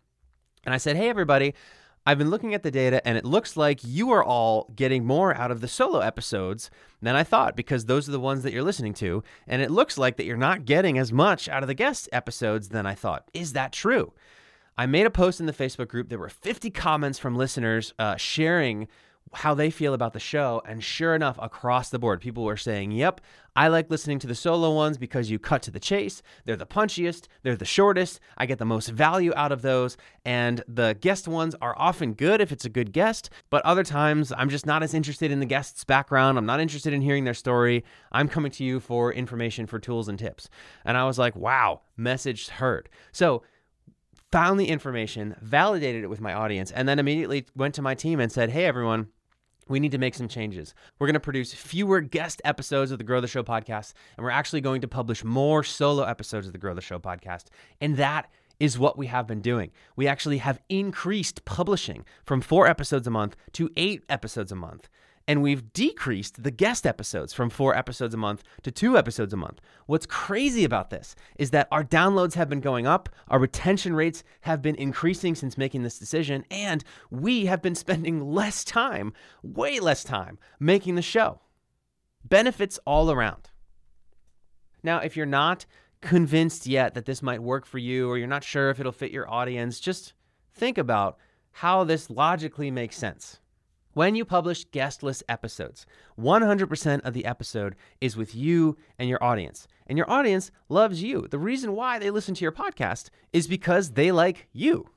And 0.65 0.75
I 0.75 0.77
said, 0.77 0.97
hey, 0.97 1.07
everybody, 1.07 1.53
I've 2.05 2.17
been 2.17 2.31
looking 2.31 2.55
at 2.55 2.63
the 2.63 2.71
data 2.71 3.05
and 3.07 3.17
it 3.17 3.25
looks 3.25 3.55
like 3.55 3.79
you 3.83 4.09
are 4.11 4.23
all 4.23 4.71
getting 4.75 5.05
more 5.05 5.35
out 5.35 5.51
of 5.51 5.61
the 5.61 5.67
solo 5.67 5.99
episodes 5.99 6.71
than 7.01 7.15
I 7.15 7.23
thought 7.23 7.55
because 7.55 7.85
those 7.85 8.09
are 8.09 8.11
the 8.11 8.19
ones 8.19 8.41
that 8.41 8.53
you're 8.53 8.63
listening 8.63 8.93
to. 8.95 9.23
And 9.47 9.61
it 9.61 9.69
looks 9.69 9.99
like 9.99 10.17
that 10.17 10.25
you're 10.25 10.35
not 10.35 10.65
getting 10.65 10.97
as 10.97 11.13
much 11.13 11.47
out 11.47 11.61
of 11.61 11.67
the 11.67 11.75
guest 11.75 12.09
episodes 12.11 12.69
than 12.69 12.87
I 12.87 12.95
thought. 12.95 13.29
Is 13.33 13.53
that 13.53 13.71
true? 13.71 14.13
I 14.77 14.87
made 14.87 15.05
a 15.05 15.11
post 15.11 15.39
in 15.39 15.45
the 15.45 15.53
Facebook 15.53 15.89
group. 15.89 16.09
There 16.09 16.17
were 16.17 16.29
50 16.29 16.71
comments 16.71 17.19
from 17.19 17.35
listeners 17.35 17.93
uh, 17.99 18.15
sharing 18.15 18.87
how 19.33 19.53
they 19.53 19.69
feel 19.69 19.93
about 19.93 20.13
the 20.13 20.19
show. 20.19 20.61
And 20.65 20.83
sure 20.83 21.15
enough, 21.15 21.37
across 21.41 21.89
the 21.89 21.99
board, 21.99 22.21
people 22.21 22.43
were 22.43 22.57
saying, 22.57 22.91
Yep, 22.91 23.21
I 23.55 23.67
like 23.67 23.89
listening 23.89 24.19
to 24.19 24.27
the 24.27 24.35
solo 24.35 24.73
ones 24.73 24.97
because 24.97 25.29
you 25.29 25.39
cut 25.39 25.61
to 25.63 25.71
the 25.71 25.79
chase. 25.79 26.21
They're 26.45 26.55
the 26.55 26.65
punchiest, 26.65 27.27
they're 27.43 27.55
the 27.55 27.65
shortest. 27.65 28.19
I 28.37 28.45
get 28.45 28.59
the 28.59 28.65
most 28.65 28.89
value 28.89 29.33
out 29.35 29.51
of 29.51 29.61
those. 29.61 29.97
And 30.25 30.63
the 30.67 30.97
guest 30.99 31.27
ones 31.27 31.55
are 31.61 31.75
often 31.77 32.13
good 32.13 32.41
if 32.41 32.51
it's 32.51 32.65
a 32.65 32.69
good 32.69 32.93
guest, 32.93 33.29
but 33.49 33.65
other 33.65 33.83
times 33.83 34.31
I'm 34.37 34.49
just 34.49 34.65
not 34.65 34.83
as 34.83 34.93
interested 34.93 35.31
in 35.31 35.39
the 35.39 35.45
guest's 35.45 35.83
background. 35.83 36.37
I'm 36.37 36.45
not 36.45 36.59
interested 36.59 36.93
in 36.93 37.01
hearing 37.01 37.23
their 37.23 37.33
story. 37.33 37.83
I'm 38.11 38.27
coming 38.27 38.51
to 38.53 38.63
you 38.63 38.79
for 38.79 39.11
information, 39.13 39.65
for 39.65 39.79
tools 39.79 40.07
and 40.07 40.19
tips. 40.19 40.49
And 40.85 40.97
I 40.97 41.05
was 41.05 41.17
like, 41.17 41.35
Wow, 41.35 41.81
message 41.97 42.49
heard. 42.49 42.89
So, 43.11 43.43
found 44.31 44.59
the 44.59 44.69
information, 44.69 45.35
validated 45.41 46.03
it 46.03 46.09
with 46.09 46.21
my 46.21 46.33
audience, 46.33 46.71
and 46.71 46.87
then 46.87 46.99
immediately 46.99 47.45
went 47.55 47.75
to 47.75 47.81
my 47.81 47.93
team 47.93 48.19
and 48.19 48.31
said, 48.31 48.49
Hey, 48.49 48.65
everyone, 48.65 49.07
we 49.71 49.79
need 49.79 49.91
to 49.91 49.97
make 49.97 50.15
some 50.15 50.27
changes. 50.27 50.73
We're 50.99 51.07
going 51.07 51.13
to 51.13 51.19
produce 51.19 51.53
fewer 51.53 52.01
guest 52.01 52.41
episodes 52.45 52.91
of 52.91 52.97
the 52.97 53.03
Grow 53.03 53.21
the 53.21 53.27
Show 53.27 53.43
podcast, 53.43 53.93
and 54.17 54.23
we're 54.23 54.29
actually 54.31 54.61
going 54.61 54.81
to 54.81 54.87
publish 54.87 55.23
more 55.23 55.63
solo 55.63 56.03
episodes 56.03 56.47
of 56.47 56.53
the 56.53 56.59
Grow 56.59 56.73
the 56.73 56.81
Show 56.81 56.99
podcast. 56.99 57.45
And 57.79 57.97
that 57.97 58.29
is 58.59 58.77
what 58.77 58.95
we 58.95 59.07
have 59.07 59.25
been 59.25 59.41
doing. 59.41 59.71
We 59.95 60.07
actually 60.07 60.37
have 60.37 60.61
increased 60.69 61.45
publishing 61.45 62.05
from 62.23 62.41
four 62.41 62.67
episodes 62.67 63.07
a 63.07 63.09
month 63.09 63.35
to 63.53 63.71
eight 63.75 64.03
episodes 64.07 64.51
a 64.51 64.55
month 64.55 64.87
and 65.27 65.41
we've 65.41 65.71
decreased 65.73 66.43
the 66.43 66.51
guest 66.51 66.85
episodes 66.85 67.33
from 67.33 67.49
four 67.49 67.75
episodes 67.75 68.13
a 68.13 68.17
month 68.17 68.43
to 68.63 68.71
two 68.71 68.97
episodes 68.97 69.33
a 69.33 69.37
month. 69.37 69.59
What's 69.85 70.05
crazy 70.05 70.63
about 70.63 70.89
this 70.89 71.15
is 71.37 71.51
that 71.51 71.67
our 71.71 71.83
downloads 71.83 72.33
have 72.35 72.49
been 72.49 72.61
going 72.61 72.87
up, 72.87 73.09
our 73.27 73.39
retention 73.39 73.95
rates 73.95 74.23
have 74.41 74.61
been 74.61 74.75
increasing 74.75 75.35
since 75.35 75.57
making 75.57 75.83
this 75.83 75.99
decision, 75.99 76.43
and 76.49 76.83
we 77.09 77.45
have 77.45 77.61
been 77.61 77.75
spending 77.81 78.21
less 78.21 78.63
time, 78.63 79.13
way 79.43 79.79
less 79.79 80.03
time, 80.03 80.39
making 80.59 80.95
the 80.95 81.01
show. 81.01 81.41
Benefits 82.23 82.79
all 82.85 83.11
around. 83.11 83.49
Now, 84.83 84.99
if 84.99 85.15
you're 85.15 85.25
not 85.25 85.65
convinced 86.01 86.65
yet 86.65 86.95
that 86.95 87.05
this 87.05 87.21
might 87.21 87.43
work 87.43 87.65
for 87.65 87.77
you, 87.77 88.09
or 88.09 88.17
you're 88.17 88.27
not 88.27 88.43
sure 88.43 88.69
if 88.69 88.79
it'll 88.79 88.91
fit 88.91 89.11
your 89.11 89.29
audience, 89.31 89.79
just 89.79 90.13
think 90.53 90.77
about 90.77 91.17
how 91.51 91.83
this 91.83 92.09
logically 92.09 92.71
makes 92.71 92.97
sense. 92.97 93.40
When 93.93 94.15
you 94.15 94.23
publish 94.23 94.63
guestless 94.71 95.21
episodes, 95.27 95.85
100% 96.17 97.01
of 97.01 97.13
the 97.13 97.25
episode 97.25 97.75
is 97.99 98.15
with 98.15 98.33
you 98.33 98.77
and 98.97 99.09
your 99.09 99.21
audience. 99.21 99.67
And 99.85 99.97
your 99.97 100.09
audience 100.09 100.49
loves 100.69 101.03
you. 101.03 101.27
The 101.29 101.39
reason 101.39 101.75
why 101.75 101.99
they 101.99 102.09
listen 102.09 102.33
to 102.35 102.45
your 102.45 102.53
podcast 102.53 103.09
is 103.33 103.47
because 103.47 103.91
they 103.91 104.13
like 104.13 104.47
you. 104.53 104.87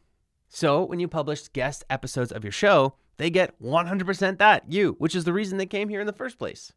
So 0.48 0.84
when 0.84 1.00
you 1.00 1.08
publish 1.08 1.48
guest 1.48 1.82
episodes 1.90 2.30
of 2.30 2.44
your 2.44 2.52
show, 2.52 2.94
they 3.16 3.30
get 3.30 3.60
100% 3.60 4.38
that, 4.38 4.70
you, 4.70 4.94
which 4.98 5.16
is 5.16 5.24
the 5.24 5.32
reason 5.32 5.58
they 5.58 5.66
came 5.66 5.88
here 5.88 6.00
in 6.00 6.06
the 6.06 6.12
first 6.12 6.38
place. 6.38 6.72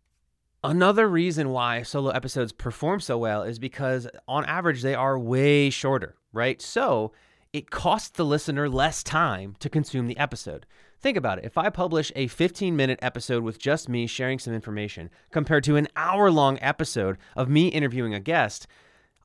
Another 0.63 1.07
reason 1.07 1.49
why 1.49 1.83
solo 1.83 2.09
episodes 2.09 2.51
perform 2.51 2.99
so 2.99 3.19
well 3.19 3.43
is 3.43 3.59
because 3.59 4.07
on 4.27 4.43
average 4.45 4.81
they 4.81 4.95
are 4.95 5.19
way 5.19 5.69
shorter, 5.69 6.15
right? 6.33 6.59
So 6.63 7.11
it 7.53 7.69
costs 7.69 8.09
the 8.09 8.25
listener 8.25 8.67
less 8.67 9.03
time 9.03 9.55
to 9.59 9.69
consume 9.69 10.07
the 10.07 10.17
episode. 10.17 10.65
Think 10.99 11.17
about 11.17 11.37
it. 11.37 11.45
If 11.45 11.57
I 11.57 11.69
publish 11.69 12.11
a 12.15 12.27
15 12.27 12.75
minute 12.75 12.99
episode 13.01 13.43
with 13.43 13.59
just 13.59 13.87
me 13.87 14.07
sharing 14.07 14.39
some 14.39 14.53
information 14.53 15.09
compared 15.31 15.63
to 15.65 15.75
an 15.75 15.87
hour 15.95 16.31
long 16.31 16.57
episode 16.61 17.17
of 17.35 17.49
me 17.49 17.67
interviewing 17.67 18.15
a 18.15 18.19
guest, 18.19 18.67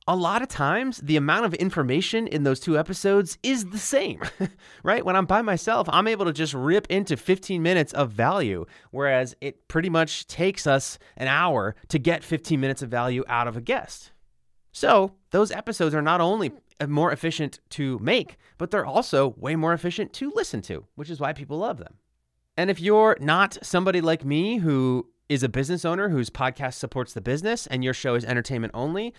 a 0.07 0.15
lot 0.15 0.41
of 0.41 0.49
times 0.49 0.97
the 0.97 1.15
amount 1.15 1.45
of 1.45 1.53
information 1.55 2.27
in 2.27 2.43
those 2.43 2.59
two 2.59 2.77
episodes 2.77 3.37
is 3.41 3.65
the 3.65 3.77
same, 3.79 4.21
right? 4.83 5.03
When 5.03 5.15
I'm 5.15 5.25
by 5.25 5.41
myself, 5.41 5.87
I'm 5.89 6.07
able 6.07 6.25
to 6.25 6.33
just 6.33 6.53
rip 6.53 6.85
into 6.87 7.17
15 7.17 7.61
minutes 7.63 7.93
of 7.93 8.11
value, 8.11 8.65
whereas 8.91 9.35
it 9.41 9.67
pretty 9.67 9.89
much 9.89 10.27
takes 10.27 10.67
us 10.67 10.99
an 11.17 11.27
hour 11.27 11.75
to 11.87 11.97
get 11.97 12.23
15 12.23 12.59
minutes 12.59 12.81
of 12.81 12.89
value 12.89 13.23
out 13.27 13.47
of 13.47 13.57
a 13.57 13.61
guest. 13.61 14.11
So, 14.75 15.13
those 15.31 15.51
episodes 15.51 15.93
are 15.93 16.01
not 16.01 16.19
only 16.19 16.51
Uh, 16.79 16.87
more 16.87 17.11
efficient 17.11 17.59
to 17.69 17.99
make, 17.99 18.37
but 18.57 18.71
they're 18.71 18.85
also 18.85 19.35
way 19.37 19.55
more 19.55 19.73
efficient 19.73 20.13
to 20.13 20.31
listen 20.35 20.61
to, 20.61 20.85
which 20.95 21.09
is 21.09 21.19
why 21.19 21.33
people 21.33 21.57
love 21.57 21.77
them. 21.77 21.95
And 22.57 22.69
if 22.69 22.79
you're 22.79 23.17
not 23.19 23.57
somebody 23.63 24.01
like 24.01 24.25
me 24.25 24.57
who 24.57 25.07
is 25.29 25.43
a 25.43 25.49
business 25.49 25.85
owner 25.85 26.09
whose 26.09 26.29
podcast 26.29 26.75
supports 26.75 27.13
the 27.13 27.21
business 27.21 27.67
and 27.67 27.83
your 27.83 27.93
show 27.93 28.15
is 28.15 28.25
entertainment 28.25 28.71
only, 28.75 29.13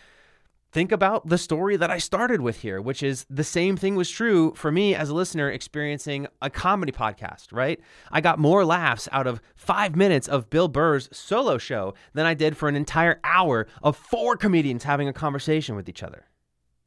think 0.73 0.93
about 0.93 1.29
the 1.29 1.39
story 1.39 1.77
that 1.77 1.91
I 1.91 1.99
started 1.99 2.41
with 2.41 2.61
here, 2.61 2.81
which 2.81 3.03
is 3.03 3.27
the 3.31 3.45
same 3.45 3.77
thing 3.77 3.95
was 3.95 4.11
true 4.11 4.53
for 4.55 4.71
me 4.71 4.95
as 4.95 5.09
a 5.09 5.15
listener 5.15 5.51
experiencing 5.51 6.27
a 6.43 6.51
comedy 6.51 6.93
podcast, 6.93 7.53
right? 7.53 7.81
I 8.11 8.21
got 8.21 8.39
more 8.39 8.65
laughs 8.65 9.09
out 9.13 9.27
of 9.27 9.41
five 9.57 9.97
minutes 9.97 10.29
of 10.29 10.51
Bill 10.51 10.69
Burr's 10.69 11.09
solo 11.13 11.59
show 11.59 11.95
than 12.13 12.27
I 12.27 12.35
did 12.35 12.57
for 12.57 12.69
an 12.69 12.77
entire 12.77 13.21
hour 13.25 13.67
of 13.83 13.97
four 13.97 14.37
comedians 14.37 14.85
having 14.85 15.09
a 15.09 15.13
conversation 15.13 15.77
with 15.77 15.89
each 15.89 16.03
other. 16.03 16.27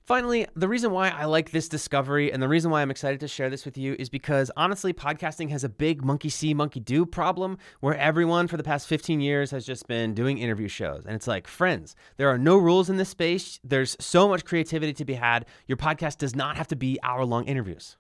Finally, 0.08 0.48
the 0.56 0.70
reason 0.70 0.92
why 0.92 1.10
I 1.10 1.26
like 1.26 1.52
this 1.52 1.68
discovery 1.68 2.32
and 2.32 2.42
the 2.42 2.48
reason 2.48 2.72
why 2.72 2.82
I'm 2.82 2.90
excited 2.90 3.20
to 3.20 3.28
share 3.28 3.50
this 3.50 3.66
with 3.66 3.78
you 3.78 3.94
is 4.00 4.08
because 4.08 4.50
honestly, 4.56 4.94
podcasting 4.94 5.50
has 5.50 5.66
a 5.66 5.70
big 5.70 6.02
monkey 6.02 6.30
see, 6.30 6.54
monkey 6.54 6.80
do 6.80 7.06
problem 7.06 7.58
where 7.82 7.94
everyone 7.98 8.48
for 8.48 8.56
the 8.56 8.64
past 8.64 8.88
15 8.88 9.20
years 9.20 9.52
has 9.52 9.66
just 9.66 9.86
been 9.86 10.14
doing 10.14 10.38
interview 10.38 10.70
shows. 10.70 11.06
And 11.06 11.14
it's 11.14 11.28
like, 11.28 11.46
friends, 11.46 11.94
there 12.16 12.30
are 12.30 12.38
no 12.38 12.56
rules 12.56 12.90
in 12.90 12.96
this 12.96 13.10
space. 13.10 13.60
There's 13.66 13.98
so 14.00 14.30
much 14.30 14.46
creativity 14.46 14.94
to 14.94 15.04
be 15.04 15.16
had. 15.16 15.46
Your 15.68 15.78
podcast 15.78 16.20
does 16.20 16.34
not 16.34 16.56
have 16.56 16.70
to 16.70 16.78
be 16.78 16.98
hour 17.04 17.26
long 17.26 17.44
interviews. 17.44 17.98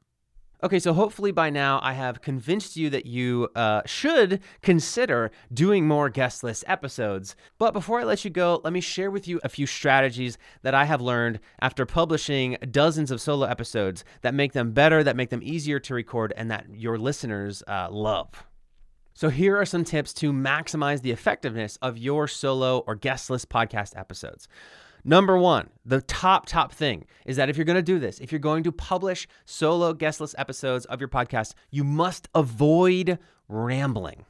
Okay, 0.64 0.80
so 0.80 0.92
hopefully 0.92 1.32
by 1.32 1.52
now 1.52 1.80
I 1.84 1.94
have 1.94 2.22
convinced 2.22 2.76
you 2.76 2.90
that 2.90 3.06
you 3.06 3.48
uh, 3.56 3.84
should 3.86 4.42
consider 4.64 5.30
doing 5.54 5.88
more 5.88 6.10
guestless 6.10 6.64
episodes. 6.66 7.36
But 7.60 7.74
before 7.74 8.00
I 8.00 8.06
let 8.06 8.26
you 8.26 8.32
go, 8.32 8.60
let 8.64 8.74
me 8.74 8.82
share 8.82 9.12
with 9.12 9.28
you 9.28 9.40
a 9.44 9.50
few 9.50 9.68
strategies 9.68 10.40
that 10.64 10.74
I 10.74 10.86
have 10.86 11.00
learned 11.00 11.40
after 11.62 11.86
publishing 11.86 12.58
dozens 12.72 13.12
of 13.12 13.22
solo 13.22 13.46
episodes 13.46 14.04
that 14.22 14.34
make 14.34 14.54
them 14.54 14.72
better, 14.72 15.04
that 15.04 15.16
make 15.16 15.30
them 15.30 15.44
easier 15.44 15.80
to 15.80 15.94
record, 15.94 16.34
and 16.36 16.50
that 16.50 16.66
your 16.74 16.98
listeners 16.98 17.62
uh, 17.68 17.90
love. 17.92 18.44
So, 19.14 19.30
here 19.30 19.58
are 19.58 19.66
some 19.66 19.84
tips 19.84 20.12
to 20.16 20.34
maximize 20.34 21.02
the 21.02 21.12
effectiveness 21.12 21.78
of 21.84 22.00
your 22.00 22.28
solo 22.28 22.80
or 22.80 22.96
guestless 22.96 23.46
podcast 23.46 23.98
episodes. 23.98 24.48
Number 25.10 25.38
one, 25.38 25.70
the 25.86 26.02
top, 26.02 26.48
top 26.48 26.74
thing 26.74 27.06
is 27.26 27.38
that 27.38 27.48
if 27.48 27.56
you're 27.56 27.64
going 27.64 27.78
to 27.78 27.82
do 27.82 27.98
this, 27.98 28.20
if 28.20 28.30
you're 28.30 28.40
going 28.40 28.62
to 28.64 28.74
publish 28.74 29.26
solo 29.46 29.94
guestless 29.94 30.36
episodes 30.38 30.84
of 30.84 31.00
your 31.00 31.08
podcast, 31.08 31.54
you 31.72 31.86
must 31.86 32.28
avoid 32.36 33.18
rambling. 33.48 34.26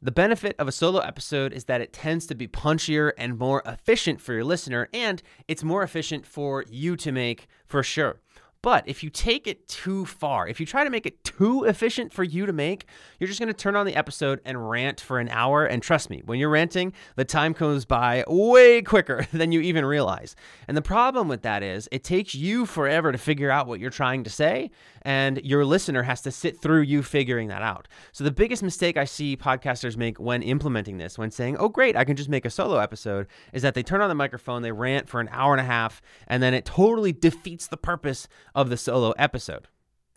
The 0.00 0.12
benefit 0.12 0.54
of 0.60 0.68
a 0.68 0.72
solo 0.72 1.00
episode 1.00 1.52
is 1.52 1.64
that 1.64 1.80
it 1.80 1.92
tends 1.92 2.28
to 2.28 2.36
be 2.36 2.46
punchier 2.46 3.10
and 3.18 3.36
more 3.36 3.64
efficient 3.66 4.20
for 4.20 4.32
your 4.32 4.44
listener, 4.44 4.88
and 4.94 5.20
it's 5.48 5.64
more 5.64 5.82
efficient 5.82 6.24
for 6.24 6.64
you 6.70 6.94
to 6.98 7.10
make 7.10 7.48
for 7.66 7.82
sure. 7.82 8.20
But 8.62 8.86
if 8.86 9.02
you 9.02 9.10
take 9.10 9.48
it 9.48 9.66
too 9.66 10.06
far, 10.06 10.46
if 10.46 10.60
you 10.60 10.66
try 10.66 10.84
to 10.84 10.90
make 10.90 11.04
it 11.04 11.24
too 11.24 11.64
efficient 11.64 12.12
for 12.12 12.22
you 12.22 12.46
to 12.46 12.52
make, 12.52 12.86
you're 13.18 13.26
just 13.26 13.40
going 13.40 13.48
to 13.48 13.54
turn 13.54 13.74
on 13.74 13.86
the 13.86 13.96
episode 13.96 14.40
and 14.44 14.70
rant 14.70 15.00
for 15.00 15.18
an 15.18 15.28
hour. 15.30 15.66
And 15.66 15.82
trust 15.82 16.10
me, 16.10 16.22
when 16.24 16.38
you're 16.38 16.48
ranting, 16.48 16.92
the 17.16 17.24
time 17.24 17.54
goes 17.54 17.84
by 17.84 18.22
way 18.28 18.80
quicker 18.82 19.26
than 19.32 19.50
you 19.50 19.60
even 19.60 19.84
realize. 19.84 20.36
And 20.68 20.76
the 20.76 20.82
problem 20.82 21.26
with 21.26 21.42
that 21.42 21.64
is 21.64 21.88
it 21.90 22.04
takes 22.04 22.36
you 22.36 22.64
forever 22.64 23.10
to 23.10 23.18
figure 23.18 23.50
out 23.50 23.66
what 23.66 23.80
you're 23.80 23.90
trying 23.90 24.22
to 24.24 24.30
say, 24.30 24.70
and 25.02 25.40
your 25.42 25.64
listener 25.64 26.04
has 26.04 26.20
to 26.22 26.30
sit 26.30 26.60
through 26.62 26.82
you 26.82 27.02
figuring 27.02 27.48
that 27.48 27.62
out. 27.62 27.88
So 28.12 28.22
the 28.22 28.30
biggest 28.30 28.62
mistake 28.62 28.96
I 28.96 29.06
see 29.06 29.36
podcasters 29.36 29.96
make 29.96 30.20
when 30.20 30.40
implementing 30.42 30.98
this, 30.98 31.18
when 31.18 31.32
saying, 31.32 31.56
oh, 31.58 31.68
great, 31.68 31.96
I 31.96 32.04
can 32.04 32.14
just 32.14 32.28
make 32.28 32.44
a 32.44 32.50
solo 32.50 32.78
episode, 32.78 33.26
is 33.52 33.62
that 33.62 33.74
they 33.74 33.82
turn 33.82 34.00
on 34.00 34.08
the 34.08 34.14
microphone, 34.14 34.62
they 34.62 34.70
rant 34.70 35.08
for 35.08 35.20
an 35.20 35.28
hour 35.32 35.52
and 35.52 35.60
a 35.60 35.64
half, 35.64 36.00
and 36.28 36.40
then 36.40 36.54
it 36.54 36.64
totally 36.64 37.12
defeats 37.12 37.66
the 37.66 37.76
purpose 37.76 38.28
of 38.54 38.70
the 38.70 38.76
solo 38.76 39.12
episode. 39.12 39.68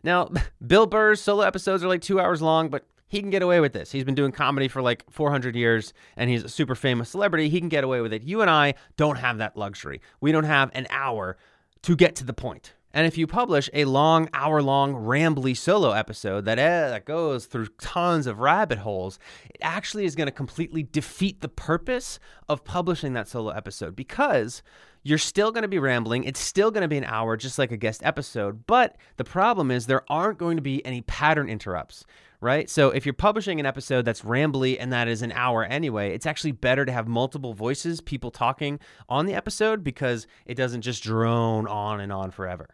Now, 0.03 0.29
Bill 0.65 0.85
Burr's 0.85 1.21
solo 1.21 1.43
episodes 1.43 1.83
are 1.83 1.87
like 1.87 2.01
two 2.01 2.19
hours 2.19 2.41
long, 2.41 2.69
but 2.69 2.85
he 3.07 3.21
can 3.21 3.29
get 3.29 3.41
away 3.41 3.59
with 3.59 3.73
this. 3.73 3.91
He's 3.91 4.03
been 4.03 4.15
doing 4.15 4.31
comedy 4.31 4.67
for 4.67 4.81
like 4.81 5.03
400 5.09 5.55
years 5.55 5.93
and 6.17 6.29
he's 6.29 6.43
a 6.43 6.49
super 6.49 6.75
famous 6.75 7.09
celebrity. 7.09 7.49
He 7.49 7.59
can 7.59 7.69
get 7.69 7.83
away 7.83 8.01
with 8.01 8.13
it. 8.13 8.23
You 8.23 8.41
and 8.41 8.49
I 8.49 8.73
don't 8.97 9.17
have 9.17 9.37
that 9.37 9.55
luxury. 9.55 10.01
We 10.21 10.31
don't 10.31 10.43
have 10.43 10.71
an 10.73 10.87
hour 10.89 11.37
to 11.83 11.95
get 11.95 12.15
to 12.17 12.25
the 12.25 12.33
point. 12.33 12.73
And 12.95 13.05
if 13.05 13.17
you 13.17 13.27
publish 13.27 13.69
a 13.73 13.83
long, 13.83 14.29
hour 14.33 14.61
long, 14.61 14.93
rambly 14.93 15.55
solo 15.55 15.91
episode 15.91 16.45
that, 16.45 16.57
eh, 16.57 16.87
that 16.87 17.03
goes 17.03 17.45
through 17.45 17.67
tons 17.77 18.25
of 18.25 18.39
rabbit 18.39 18.79
holes, 18.79 19.19
it 19.49 19.57
actually 19.61 20.05
is 20.05 20.15
going 20.15 20.27
to 20.27 20.31
completely 20.31 20.81
defeat 20.81 21.41
the 21.41 21.49
purpose 21.49 22.19
of 22.47 22.63
publishing 22.63 23.11
that 23.13 23.27
solo 23.27 23.51
episode 23.51 23.97
because 23.97 24.63
you're 25.05 25.19
still 25.19 25.51
going 25.51 25.61
to 25.61 25.67
be 25.67 25.77
rambling. 25.77 26.23
It's 26.23 26.39
still 26.39 26.71
going 26.71 26.81
to 26.81 26.87
be 26.87 26.97
an 26.97 27.03
hour, 27.03 27.37
just 27.37 27.59
like 27.59 27.71
a 27.71 27.77
guest 27.77 28.01
episode. 28.03 28.65
But 28.65 28.97
the 29.17 29.23
problem 29.23 29.69
is 29.69 29.85
there 29.85 30.03
aren't 30.09 30.39
going 30.39 30.57
to 30.57 30.63
be 30.63 30.83
any 30.83 31.01
pattern 31.01 31.47
interrupts, 31.47 32.05
right? 32.41 32.67
So 32.67 32.89
if 32.89 33.05
you're 33.05 33.13
publishing 33.13 33.59
an 33.59 33.67
episode 33.67 34.03
that's 34.03 34.23
rambly 34.23 34.77
and 34.79 34.91
that 34.91 35.07
is 35.07 35.21
an 35.21 35.31
hour 35.31 35.63
anyway, 35.63 36.15
it's 36.15 36.25
actually 36.25 36.53
better 36.53 36.85
to 36.85 36.91
have 36.91 37.07
multiple 37.07 37.53
voices, 37.53 38.01
people 38.01 38.31
talking 38.31 38.79
on 39.07 39.27
the 39.27 39.35
episode 39.35 39.83
because 39.83 40.25
it 40.47 40.55
doesn't 40.55 40.81
just 40.81 41.03
drone 41.03 41.67
on 41.67 41.99
and 42.01 42.11
on 42.11 42.31
forever. 42.31 42.69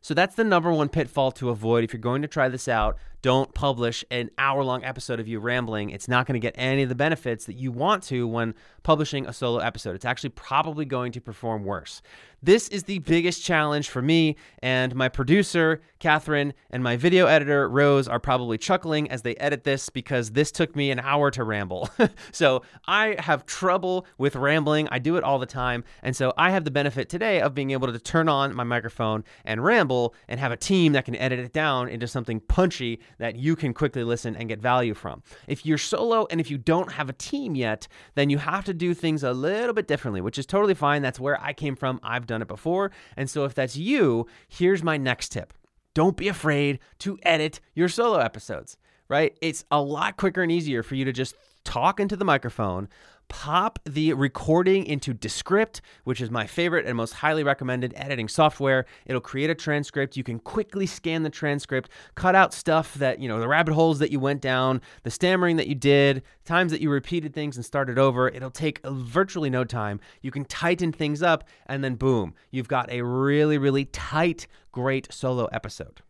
So 0.00 0.14
that's 0.14 0.36
the 0.36 0.44
number 0.44 0.72
one 0.72 0.88
pitfall 0.88 1.32
to 1.32 1.50
avoid 1.50 1.84
if 1.84 1.92
you're 1.92 2.00
going 2.00 2.22
to 2.22 2.28
try 2.28 2.48
this 2.48 2.66
out. 2.66 2.96
Don't 3.24 3.54
publish 3.54 4.04
an 4.10 4.30
hour 4.36 4.62
long 4.62 4.84
episode 4.84 5.18
of 5.18 5.26
you 5.26 5.40
rambling, 5.40 5.88
it's 5.88 6.08
not 6.08 6.26
going 6.26 6.34
to 6.34 6.38
get 6.38 6.54
any 6.58 6.82
of 6.82 6.90
the 6.90 6.94
benefits 6.94 7.46
that 7.46 7.54
you 7.54 7.72
want 7.72 8.02
to 8.02 8.28
when 8.28 8.54
publishing 8.82 9.24
a 9.24 9.32
solo 9.32 9.60
episode. 9.60 9.94
It's 9.94 10.04
actually 10.04 10.28
probably 10.28 10.84
going 10.84 11.10
to 11.12 11.22
perform 11.22 11.64
worse. 11.64 12.02
This 12.44 12.68
is 12.68 12.82
the 12.82 12.98
biggest 12.98 13.42
challenge 13.42 13.88
for 13.88 14.02
me, 14.02 14.36
and 14.62 14.94
my 14.94 15.08
producer, 15.08 15.80
Catherine, 15.98 16.52
and 16.68 16.82
my 16.84 16.94
video 16.98 17.24
editor, 17.24 17.66
Rose, 17.66 18.06
are 18.06 18.20
probably 18.20 18.58
chuckling 18.58 19.10
as 19.10 19.22
they 19.22 19.34
edit 19.36 19.64
this 19.64 19.88
because 19.88 20.32
this 20.32 20.52
took 20.52 20.76
me 20.76 20.90
an 20.90 21.00
hour 21.00 21.30
to 21.30 21.42
ramble. 21.42 21.88
so 22.32 22.60
I 22.86 23.16
have 23.18 23.46
trouble 23.46 24.06
with 24.18 24.36
rambling. 24.36 24.88
I 24.92 24.98
do 24.98 25.16
it 25.16 25.24
all 25.24 25.38
the 25.38 25.46
time. 25.46 25.84
And 26.02 26.14
so 26.14 26.34
I 26.36 26.50
have 26.50 26.64
the 26.64 26.70
benefit 26.70 27.08
today 27.08 27.40
of 27.40 27.54
being 27.54 27.70
able 27.70 27.90
to 27.90 27.98
turn 27.98 28.28
on 28.28 28.54
my 28.54 28.64
microphone 28.64 29.24
and 29.46 29.64
ramble 29.64 30.14
and 30.28 30.38
have 30.38 30.52
a 30.52 30.56
team 30.58 30.92
that 30.92 31.06
can 31.06 31.16
edit 31.16 31.38
it 31.38 31.54
down 31.54 31.88
into 31.88 32.06
something 32.06 32.40
punchy 32.40 33.00
that 33.18 33.36
you 33.36 33.56
can 33.56 33.74
quickly 33.74 34.04
listen 34.04 34.36
and 34.36 34.48
get 34.48 34.60
value 34.60 34.94
from. 34.94 35.22
If 35.46 35.64
you're 35.64 35.78
solo 35.78 36.26
and 36.30 36.40
if 36.40 36.50
you 36.50 36.58
don't 36.58 36.92
have 36.92 37.08
a 37.08 37.14
team 37.14 37.54
yet, 37.54 37.88
then 38.14 38.30
you 38.30 38.38
have 38.38 38.64
to 38.64 38.74
do 38.74 38.94
things 38.94 39.22
a 39.22 39.32
little 39.32 39.74
bit 39.74 39.88
differently, 39.88 40.20
which 40.20 40.38
is 40.38 40.46
totally 40.46 40.74
fine. 40.74 41.02
That's 41.02 41.20
where 41.20 41.40
I 41.40 41.52
came 41.52 41.76
from. 41.76 42.00
I've 42.02 42.26
done 42.26 42.42
it 42.42 42.48
before. 42.48 42.90
And 43.16 43.28
so 43.28 43.44
if 43.44 43.54
that's 43.54 43.76
you, 43.76 44.26
here's 44.48 44.82
my 44.82 44.96
next 44.96 45.30
tip 45.30 45.52
don't 45.94 46.16
be 46.16 46.28
afraid 46.28 46.80
to 46.98 47.18
edit 47.22 47.60
your 47.74 47.88
solo 47.88 48.18
episodes, 48.18 48.76
right? 49.08 49.36
It's 49.40 49.64
a 49.70 49.80
lot 49.80 50.16
quicker 50.16 50.42
and 50.42 50.50
easier 50.50 50.82
for 50.82 50.96
you 50.96 51.04
to 51.04 51.12
just 51.12 51.36
talk 51.64 51.98
into 52.00 52.16
the 52.16 52.24
microphone, 52.24 52.88
pop 53.34 53.80
the 53.84 54.12
recording 54.12 54.86
into 54.86 55.12
Descript, 55.12 55.82
which 56.04 56.20
is 56.20 56.30
my 56.30 56.46
favorite 56.46 56.86
and 56.86 56.96
most 56.96 57.14
highly 57.14 57.42
recommended 57.42 57.92
editing 57.96 58.28
software. 58.28 58.86
It'll 59.06 59.20
create 59.20 59.50
a 59.50 59.56
transcript. 59.56 60.16
You 60.16 60.22
can 60.22 60.38
quickly 60.38 60.86
scan 60.86 61.24
the 61.24 61.30
transcript, 61.30 61.90
cut 62.14 62.36
out 62.36 62.54
stuff 62.54 62.94
that, 62.94 63.18
you 63.18 63.26
know, 63.26 63.40
the 63.40 63.48
rabbit 63.48 63.74
holes 63.74 63.98
that 63.98 64.12
you 64.12 64.20
went 64.20 64.40
down, 64.40 64.80
the 65.02 65.10
stammering 65.10 65.56
that 65.56 65.66
you 65.66 65.74
did, 65.74 66.22
times 66.44 66.70
that 66.70 66.80
you 66.80 66.90
repeated 66.90 67.34
things 67.34 67.56
and 67.56 67.66
started 67.66 67.98
over. 67.98 68.28
It'll 68.28 68.52
take 68.52 68.80
virtually 68.86 69.50
no 69.50 69.64
time. 69.64 69.98
You 70.22 70.30
can 70.30 70.44
tighten 70.44 70.92
things 70.92 71.20
up, 71.20 71.42
and 71.66 71.82
then 71.82 71.96
boom, 71.96 72.34
you've 72.52 72.68
got 72.68 72.88
a 72.92 73.02
really, 73.02 73.58
really 73.58 73.86
tight, 73.86 74.46
great 74.70 75.12
solo 75.12 75.46
episode. 75.46 76.02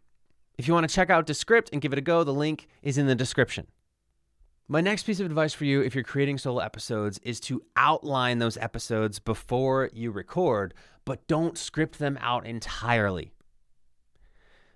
If 0.58 0.68
you 0.68 0.74
want 0.74 0.86
to 0.86 0.94
check 0.94 1.08
out 1.08 1.24
Descript 1.24 1.70
and 1.72 1.80
give 1.80 1.94
it 1.94 1.98
a 1.98 2.02
go, 2.02 2.22
the 2.22 2.34
link 2.34 2.68
is 2.82 2.98
in 2.98 3.06
the 3.06 3.14
description. 3.14 3.66
My 4.66 4.80
next 4.80 5.02
piece 5.02 5.20
of 5.20 5.26
advice 5.26 5.52
for 5.52 5.66
you 5.66 5.82
if 5.82 5.94
you're 5.94 6.02
creating 6.02 6.38
solo 6.38 6.60
episodes 6.60 7.18
is 7.18 7.38
to 7.40 7.62
outline 7.76 8.38
those 8.38 8.56
episodes 8.56 9.18
before 9.18 9.90
you 9.92 10.10
record, 10.10 10.72
but 11.04 11.26
don't 11.26 11.58
script 11.58 11.98
them 11.98 12.16
out 12.22 12.46
entirely. 12.46 13.34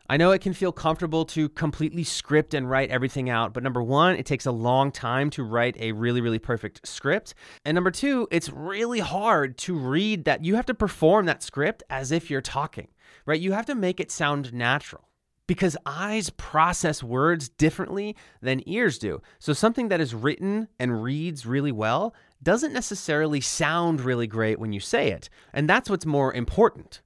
I 0.06 0.18
know 0.18 0.32
it 0.32 0.42
can 0.42 0.52
feel 0.52 0.72
comfortable 0.72 1.24
to 1.26 1.48
completely 1.48 2.04
script 2.04 2.52
and 2.52 2.68
write 2.68 2.90
everything 2.90 3.30
out, 3.30 3.54
but 3.54 3.62
number 3.62 3.82
one, 3.82 4.16
it 4.16 4.26
takes 4.26 4.44
a 4.44 4.52
long 4.52 4.92
time 4.92 5.30
to 5.30 5.42
write 5.42 5.78
a 5.80 5.92
really, 5.92 6.20
really 6.20 6.38
perfect 6.38 6.86
script. 6.86 7.32
And 7.64 7.74
number 7.74 7.90
two, 7.90 8.28
it's 8.30 8.50
really 8.50 9.00
hard 9.00 9.56
to 9.58 9.74
read 9.74 10.26
that. 10.26 10.44
You 10.44 10.56
have 10.56 10.66
to 10.66 10.74
perform 10.74 11.24
that 11.26 11.42
script 11.42 11.82
as 11.88 12.12
if 12.12 12.28
you're 12.28 12.42
talking, 12.42 12.88
right? 13.24 13.40
You 13.40 13.52
have 13.52 13.66
to 13.66 13.74
make 13.74 14.00
it 14.00 14.10
sound 14.10 14.52
natural 14.52 15.07
because 15.48 15.76
eyes 15.84 16.30
process 16.30 17.02
words 17.02 17.48
differently 17.48 18.14
than 18.40 18.62
ears 18.68 18.98
do. 18.98 19.20
So 19.40 19.52
something 19.52 19.88
that 19.88 20.00
is 20.00 20.14
written 20.14 20.68
and 20.78 21.02
reads 21.02 21.44
really 21.44 21.72
well 21.72 22.14
doesn't 22.40 22.72
necessarily 22.72 23.40
sound 23.40 24.00
really 24.00 24.28
great 24.28 24.60
when 24.60 24.72
you 24.72 24.78
say 24.78 25.10
it. 25.10 25.28
And 25.52 25.68
that's 25.68 25.90
what's 25.90 26.06
more 26.06 26.32
important. 26.32 27.00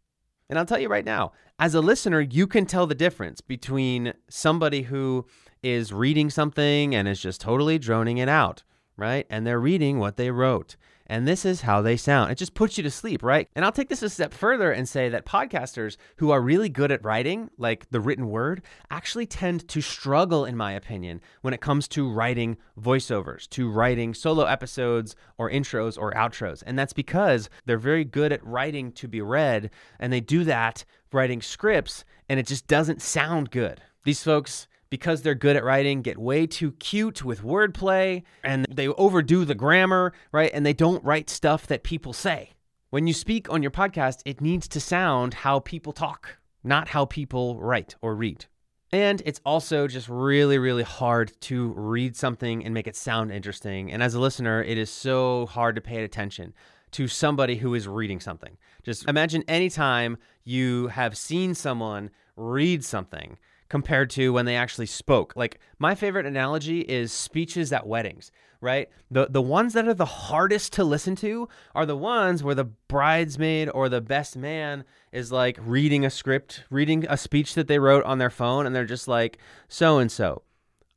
And 0.50 0.58
I'll 0.58 0.66
tell 0.66 0.80
you 0.80 0.88
right 0.88 1.04
now, 1.04 1.32
as 1.58 1.74
a 1.74 1.80
listener, 1.80 2.20
you 2.20 2.46
can 2.46 2.66
tell 2.66 2.86
the 2.86 2.94
difference 2.94 3.40
between 3.40 4.12
somebody 4.28 4.82
who 4.82 5.24
is 5.62 5.92
reading 5.92 6.28
something 6.28 6.94
and 6.94 7.08
is 7.08 7.20
just 7.20 7.40
totally 7.40 7.78
droning 7.78 8.18
it 8.18 8.28
out, 8.28 8.64
right? 8.96 9.24
And 9.30 9.46
they're 9.46 9.60
reading 9.60 9.98
what 9.98 10.16
they 10.16 10.30
wrote 10.30 10.76
and 11.12 11.28
this 11.28 11.44
is 11.44 11.60
how 11.60 11.82
they 11.82 11.98
sound. 11.98 12.32
It 12.32 12.38
just 12.38 12.54
puts 12.54 12.78
you 12.78 12.82
to 12.84 12.90
sleep, 12.90 13.22
right? 13.22 13.46
And 13.54 13.66
I'll 13.66 13.70
take 13.70 13.90
this 13.90 14.02
a 14.02 14.08
step 14.08 14.32
further 14.32 14.72
and 14.72 14.88
say 14.88 15.10
that 15.10 15.26
podcasters 15.26 15.98
who 16.16 16.30
are 16.30 16.40
really 16.40 16.70
good 16.70 16.90
at 16.90 17.04
writing, 17.04 17.50
like 17.58 17.90
the 17.90 18.00
written 18.00 18.30
word, 18.30 18.62
actually 18.90 19.26
tend 19.26 19.68
to 19.68 19.82
struggle, 19.82 20.46
in 20.46 20.56
my 20.56 20.72
opinion, 20.72 21.20
when 21.42 21.52
it 21.52 21.60
comes 21.60 21.86
to 21.88 22.10
writing 22.10 22.56
voiceovers, 22.80 23.46
to 23.50 23.70
writing 23.70 24.14
solo 24.14 24.44
episodes 24.44 25.14
or 25.36 25.50
intros 25.50 25.98
or 26.00 26.12
outros. 26.12 26.62
And 26.64 26.78
that's 26.78 26.94
because 26.94 27.50
they're 27.66 27.76
very 27.76 28.06
good 28.06 28.32
at 28.32 28.42
writing 28.42 28.90
to 28.92 29.06
be 29.06 29.20
read, 29.20 29.70
and 30.00 30.10
they 30.10 30.20
do 30.20 30.44
that 30.44 30.86
writing 31.12 31.42
scripts, 31.42 32.06
and 32.30 32.40
it 32.40 32.46
just 32.46 32.66
doesn't 32.66 33.02
sound 33.02 33.50
good. 33.50 33.82
These 34.04 34.24
folks 34.24 34.66
because 34.92 35.22
they're 35.22 35.34
good 35.34 35.56
at 35.56 35.64
writing, 35.64 36.02
get 36.02 36.18
way 36.18 36.46
too 36.46 36.72
cute 36.72 37.24
with 37.24 37.42
wordplay 37.42 38.22
and 38.44 38.66
they 38.68 38.88
overdo 38.88 39.46
the 39.46 39.54
grammar, 39.54 40.12
right? 40.32 40.50
And 40.52 40.66
they 40.66 40.74
don't 40.74 41.02
write 41.02 41.30
stuff 41.30 41.66
that 41.68 41.82
people 41.82 42.12
say. 42.12 42.50
When 42.90 43.06
you 43.06 43.14
speak 43.14 43.48
on 43.48 43.62
your 43.62 43.70
podcast, 43.70 44.20
it 44.26 44.42
needs 44.42 44.68
to 44.68 44.80
sound 44.80 45.32
how 45.32 45.60
people 45.60 45.94
talk, 45.94 46.36
not 46.62 46.88
how 46.88 47.06
people 47.06 47.58
write 47.58 47.94
or 48.02 48.14
read. 48.14 48.44
And 48.92 49.22
it's 49.24 49.40
also 49.46 49.88
just 49.88 50.10
really, 50.10 50.58
really 50.58 50.82
hard 50.82 51.32
to 51.40 51.72
read 51.74 52.14
something 52.14 52.62
and 52.62 52.74
make 52.74 52.86
it 52.86 52.94
sound 52.94 53.32
interesting. 53.32 53.90
And 53.90 54.02
as 54.02 54.12
a 54.12 54.20
listener, 54.20 54.62
it 54.62 54.76
is 54.76 54.90
so 54.90 55.46
hard 55.46 55.74
to 55.76 55.80
pay 55.80 56.04
attention 56.04 56.52
to 56.90 57.08
somebody 57.08 57.56
who 57.56 57.72
is 57.72 57.88
reading 57.88 58.20
something. 58.20 58.58
Just 58.82 59.08
imagine 59.08 59.42
anytime 59.48 60.18
you 60.44 60.88
have 60.88 61.16
seen 61.16 61.54
someone 61.54 62.10
read 62.36 62.84
something 62.84 63.38
compared 63.72 64.10
to 64.10 64.34
when 64.34 64.44
they 64.44 64.54
actually 64.54 64.84
spoke. 64.84 65.32
Like 65.34 65.58
my 65.78 65.94
favorite 65.94 66.26
analogy 66.26 66.82
is 66.82 67.10
speeches 67.10 67.72
at 67.72 67.86
weddings, 67.86 68.30
right? 68.60 68.90
The 69.10 69.28
the 69.30 69.40
ones 69.40 69.72
that 69.72 69.88
are 69.88 69.94
the 69.94 70.04
hardest 70.04 70.74
to 70.74 70.84
listen 70.84 71.16
to 71.16 71.48
are 71.74 71.86
the 71.86 71.96
ones 71.96 72.44
where 72.44 72.54
the 72.54 72.66
bridesmaid 72.66 73.70
or 73.72 73.88
the 73.88 74.02
best 74.02 74.36
man 74.36 74.84
is 75.10 75.32
like 75.32 75.56
reading 75.58 76.04
a 76.04 76.10
script, 76.10 76.64
reading 76.68 77.06
a 77.08 77.16
speech 77.16 77.54
that 77.54 77.66
they 77.66 77.78
wrote 77.78 78.04
on 78.04 78.18
their 78.18 78.28
phone 78.28 78.66
and 78.66 78.76
they're 78.76 78.84
just 78.84 79.08
like 79.08 79.38
so 79.68 79.96
and 79.96 80.12
so. 80.12 80.42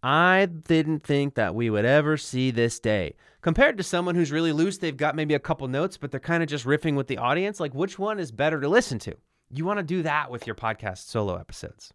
I 0.03 0.45
didn't 0.45 1.05
think 1.05 1.35
that 1.35 1.55
we 1.55 1.69
would 1.69 1.85
ever 1.85 2.17
see 2.17 2.51
this 2.51 2.81
day. 2.81 3.15
Compared 3.39 3.77
to 3.77 3.83
someone 3.83 4.15
who's 4.15 4.33
really 4.33 4.51
loose, 4.51 4.79
they've 4.79 4.97
got 4.97 5.15
maybe 5.15 5.33
a 5.33 5.39
couple 5.39 5.65
notes, 5.69 5.95
but 5.95 6.11
they're 6.11 6.19
kind 6.19 6.43
of 6.43 6.49
just 6.49 6.65
riffing 6.65 6.95
with 6.97 7.07
the 7.07 7.19
audience. 7.19 7.61
Like, 7.61 7.73
which 7.73 7.97
one 7.97 8.19
is 8.19 8.33
better 8.33 8.59
to 8.59 8.67
listen 8.67 8.99
to? 8.99 9.15
You 9.49 9.63
want 9.63 9.79
to 9.79 9.83
do 9.83 10.03
that 10.03 10.29
with 10.29 10.45
your 10.45 10.55
podcast 10.55 11.07
solo 11.07 11.38
episodes. 11.38 11.93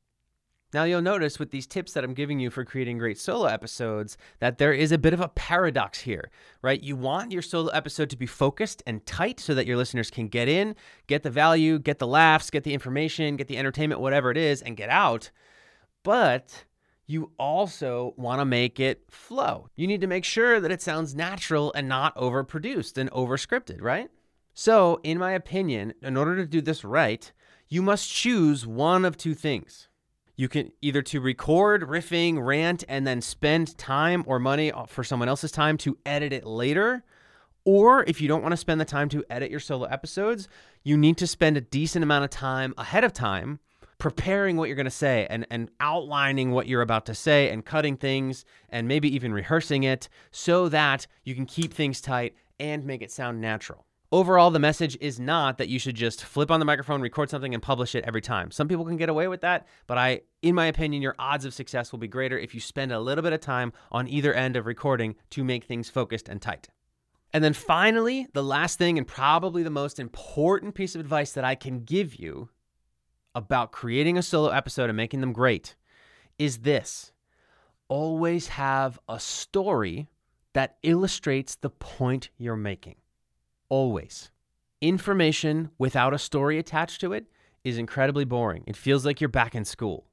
Now, 0.73 0.85
you'll 0.85 1.03
notice 1.03 1.41
with 1.41 1.51
these 1.51 1.67
tips 1.67 1.95
that 1.95 2.05
I'm 2.05 2.15
giving 2.15 2.39
you 2.39 2.49
for 2.49 2.65
creating 2.65 2.99
great 2.99 3.19
solo 3.19 3.47
episodes 3.47 4.17
that 4.39 4.59
there 4.59 4.73
is 4.73 4.93
a 4.93 4.99
bit 4.99 5.13
of 5.13 5.21
a 5.21 5.29
paradox 5.29 6.01
here, 6.01 6.31
right? 6.63 6.81
You 6.81 6.95
want 6.95 7.33
your 7.33 7.43
solo 7.43 7.71
episode 7.71 8.09
to 8.11 8.17
be 8.17 8.27
focused 8.27 8.81
and 8.87 9.05
tight 9.05 9.41
so 9.41 9.53
that 9.55 9.67
your 9.67 9.77
listeners 9.77 10.11
can 10.11 10.29
get 10.29 10.49
in, 10.49 10.77
get 11.09 11.25
the 11.25 11.31
value, 11.31 11.81
get 11.81 11.99
the 11.99 12.07
laughs, 12.07 12.51
get 12.51 12.63
the 12.63 12.73
information, 12.73 13.37
get 13.37 13.49
the 13.49 13.59
entertainment, 13.59 14.01
whatever 14.01 14.31
it 14.31 14.37
is, 14.37 14.63
and 14.63 14.77
get 14.77 14.91
out. 14.91 15.33
But 16.05 16.65
you 17.05 17.33
also 17.37 18.15
want 18.17 18.41
to 18.41 18.45
make 18.45 18.79
it 18.79 19.03
flow. 19.11 19.69
You 19.75 19.89
need 19.89 20.01
to 20.03 20.07
make 20.07 20.25
sure 20.25 20.61
that 20.61 20.71
it 20.71 20.81
sounds 20.81 21.17
natural 21.17 21.73
and 21.75 21.89
not 21.89 22.15
overproduced 22.15 22.97
and 22.97 23.11
overscripted, 23.11 23.83
right? 23.83 24.09
So, 24.55 25.01
in 25.03 25.19
my 25.19 25.33
opinion, 25.33 25.95
in 26.01 26.17
order 26.17 26.37
to 26.37 26.47
do 26.47 26.61
this 26.61 26.85
right, 26.85 27.33
you 27.69 27.83
must 27.83 28.13
choose 28.13 28.67
one 28.67 29.05
of 29.05 29.17
two 29.17 29.35
things 29.35 29.89
you 30.41 30.49
can 30.49 30.73
either 30.81 31.03
to 31.03 31.21
record 31.21 31.83
riffing, 31.83 32.43
rant, 32.43 32.83
and 32.89 33.07
then 33.07 33.21
spend 33.21 33.77
time 33.77 34.25
or 34.27 34.39
money 34.39 34.73
for 34.89 35.05
someone 35.05 35.29
else's 35.29 35.53
time 35.53 35.77
to 35.77 35.99
edit 36.07 36.33
it 36.33 36.47
later. 36.47 37.05
Or 37.67 38.05
if 38.05 38.23
you 38.23 38.29
don't 38.29 38.41
want 38.41 38.53
to 38.53 38.57
spend 38.57 38.81
the 38.81 38.87
time 38.87 39.11
to 39.11 39.23
edit 39.29 39.51
your 39.51 39.61
solo 39.61 39.85
episodes, 39.85 40.49
you 40.83 40.97
need 40.97 41.19
to 41.19 41.27
spend 41.27 41.59
a 41.59 41.61
decent 41.61 42.03
amount 42.03 42.25
of 42.25 42.31
time 42.31 42.73
ahead 42.79 43.05
of 43.05 43.13
time 43.13 43.61
preparing 43.99 44.57
what 44.57 44.71
you're 44.71 44.77
going 44.77 44.87
to 44.87 44.91
say 44.91 45.27
and, 45.29 45.47
and 45.51 45.69
outlining 45.79 46.53
what 46.53 46.67
you're 46.67 46.81
about 46.81 47.05
to 47.05 47.15
say 47.15 47.51
and 47.51 47.67
cutting 47.67 47.99
things 47.99 48.47
and 48.71 48.89
maybe 48.89 49.15
even 49.15 49.35
rehearsing 49.35 49.83
it 49.83 50.09
so 50.31 50.71
that 50.71 51.07
you 51.23 51.35
can 51.35 51.45
keep 51.45 51.75
things 51.75 52.01
tight 52.01 52.35
and 52.59 52.87
make 52.87 53.03
it 53.03 53.13
sound 53.13 53.43
natural. 53.43 53.85
Overall, 54.13 54.51
the 54.51 54.59
message 54.59 54.99
is 55.01 55.21
not 55.21 55.59
that 55.59 55.69
you 55.69 55.79
should 55.79 55.95
just 55.95 56.25
flip 56.25 56.51
on 56.51 56.59
the 56.59 56.67
microphone, 56.67 57.01
record 57.01 57.31
something, 57.31 57.55
and 57.55 57.63
publish 57.63 57.95
it 57.95 58.03
every 58.03 58.21
time. 58.21 58.51
Some 58.51 58.67
people 58.67 58.85
can 58.85 58.97
get 58.97 59.09
away 59.09 59.29
with 59.29 59.43
that, 59.43 59.69
but 59.87 59.99
I, 59.99 60.23
in 60.43 60.57
my 60.57 60.67
opinion, 60.67 61.01
your 61.01 61.15
odds 61.17 61.45
of 61.45 61.55
success 61.55 61.93
will 61.93 62.01
be 62.01 62.09
greater 62.09 62.37
if 62.37 62.53
you 62.53 62.61
spend 62.61 62.91
a 62.91 62.99
little 62.99 63.23
bit 63.23 63.33
of 63.33 63.39
time 63.39 63.73
on 63.93 64.09
either 64.09 64.35
end 64.35 64.57
of 64.57 64.67
recording 64.67 65.15
to 65.31 65.45
make 65.45 65.63
things 65.63 65.91
focused 65.91 66.29
and 66.29 66.43
tight. 66.43 66.69
And 67.33 67.45
then 67.45 67.53
finally, 67.53 68.27
the 68.33 68.43
last 68.43 68.79
thing, 68.79 68.99
and 68.99 69.07
probably 69.07 69.63
the 69.63 69.71
most 69.71 70.01
important 70.01 70.75
piece 70.75 70.97
of 70.97 71.01
advice 71.01 71.31
that 71.33 71.45
I 71.45 71.55
can 71.55 71.85
give 71.85 72.17
you 72.17 72.49
about 73.37 73.71
creating 73.71 74.19
a 74.19 74.23
solo 74.23 74.49
episode 74.49 74.91
and 74.91 74.97
making 74.97 75.21
them 75.21 75.33
great 75.33 75.77
is 76.37 76.59
this 76.59 77.13
always 77.87 78.49
have 78.49 78.99
a 79.09 79.21
story 79.21 80.09
that 80.53 80.79
illustrates 80.83 81.55
the 81.55 81.71
point 81.71 82.31
you're 82.39 82.57
making. 82.57 82.97
Always. 83.71 84.31
Information 84.83 85.71
without 85.79 86.13
a 86.13 86.19
story 86.19 86.59
attached 86.59 87.01
to 87.01 87.13
it 87.15 87.27
is 87.65 87.79
incredibly 87.79 88.25
boring. 88.25 88.65
It 88.67 88.77
feels 88.77 89.07
like 89.07 89.21
you're 89.21 89.29
back 89.29 89.55
in 89.55 89.65
school. 89.65 90.07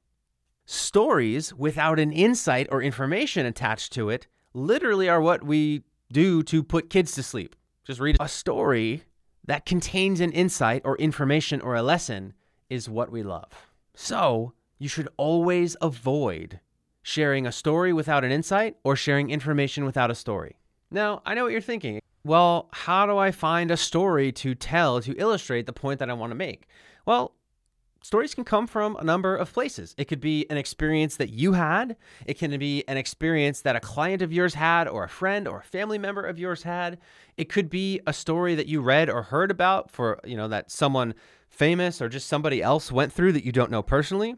stories 0.70 1.54
without 1.54 1.98
an 1.98 2.12
insight 2.12 2.68
or 2.70 2.82
information 2.82 3.46
attached 3.46 3.90
to 3.94 4.10
it 4.10 4.26
literally 4.52 5.08
are 5.08 5.20
what 5.20 5.42
we 5.42 5.82
do 6.12 6.42
to 6.42 6.62
put 6.62 6.90
kids 6.90 7.12
to 7.12 7.22
sleep. 7.22 7.56
Just 7.84 8.00
read 8.00 8.18
a 8.20 8.28
story 8.28 9.04
that 9.46 9.64
contains 9.64 10.20
an 10.20 10.30
insight 10.32 10.82
or 10.84 10.96
information 10.98 11.62
or 11.62 11.74
a 11.74 11.82
lesson 11.82 12.34
is 12.68 12.86
what 12.88 13.10
we 13.10 13.22
love. 13.22 13.70
So, 13.94 14.52
you 14.78 14.88
should 14.88 15.08
always 15.16 15.74
avoid 15.80 16.60
sharing 17.02 17.46
a 17.46 17.52
story 17.52 17.94
without 17.94 18.22
an 18.22 18.30
insight 18.30 18.76
or 18.84 18.94
sharing 18.94 19.30
information 19.30 19.86
without 19.86 20.10
a 20.10 20.14
story. 20.14 20.56
Now, 20.90 21.22
I 21.24 21.32
know 21.32 21.44
what 21.44 21.52
you're 21.52 21.62
thinking. 21.62 22.00
Well, 22.24 22.68
how 22.72 23.06
do 23.06 23.16
I 23.16 23.30
find 23.30 23.70
a 23.70 23.76
story 23.76 24.32
to 24.32 24.54
tell 24.54 25.00
to 25.00 25.14
illustrate 25.14 25.66
the 25.66 25.72
point 25.72 26.00
that 26.00 26.10
I 26.10 26.14
want 26.14 26.30
to 26.30 26.34
make? 26.34 26.68
Well, 27.06 27.34
stories 28.02 28.34
can 28.34 28.44
come 28.44 28.66
from 28.66 28.96
a 28.96 29.04
number 29.04 29.36
of 29.36 29.52
places. 29.52 29.94
It 29.96 30.06
could 30.06 30.20
be 30.20 30.46
an 30.50 30.56
experience 30.56 31.16
that 31.16 31.30
you 31.30 31.52
had, 31.52 31.96
it 32.26 32.38
can 32.38 32.56
be 32.58 32.84
an 32.88 32.96
experience 32.96 33.60
that 33.62 33.76
a 33.76 33.80
client 33.80 34.22
of 34.22 34.32
yours 34.32 34.54
had, 34.54 34.88
or 34.88 35.04
a 35.04 35.08
friend 35.08 35.46
or 35.46 35.60
a 35.60 35.64
family 35.64 35.98
member 35.98 36.22
of 36.22 36.38
yours 36.38 36.62
had. 36.64 36.98
It 37.36 37.48
could 37.48 37.70
be 37.70 38.00
a 38.06 38.12
story 38.12 38.54
that 38.54 38.66
you 38.66 38.80
read 38.80 39.08
or 39.08 39.22
heard 39.22 39.50
about 39.50 39.90
for, 39.90 40.20
you 40.24 40.36
know, 40.36 40.48
that 40.48 40.70
someone 40.70 41.14
famous 41.48 42.02
or 42.02 42.08
just 42.08 42.28
somebody 42.28 42.62
else 42.62 42.92
went 42.92 43.12
through 43.12 43.32
that 43.32 43.44
you 43.44 43.52
don't 43.52 43.70
know 43.70 43.82
personally. 43.82 44.36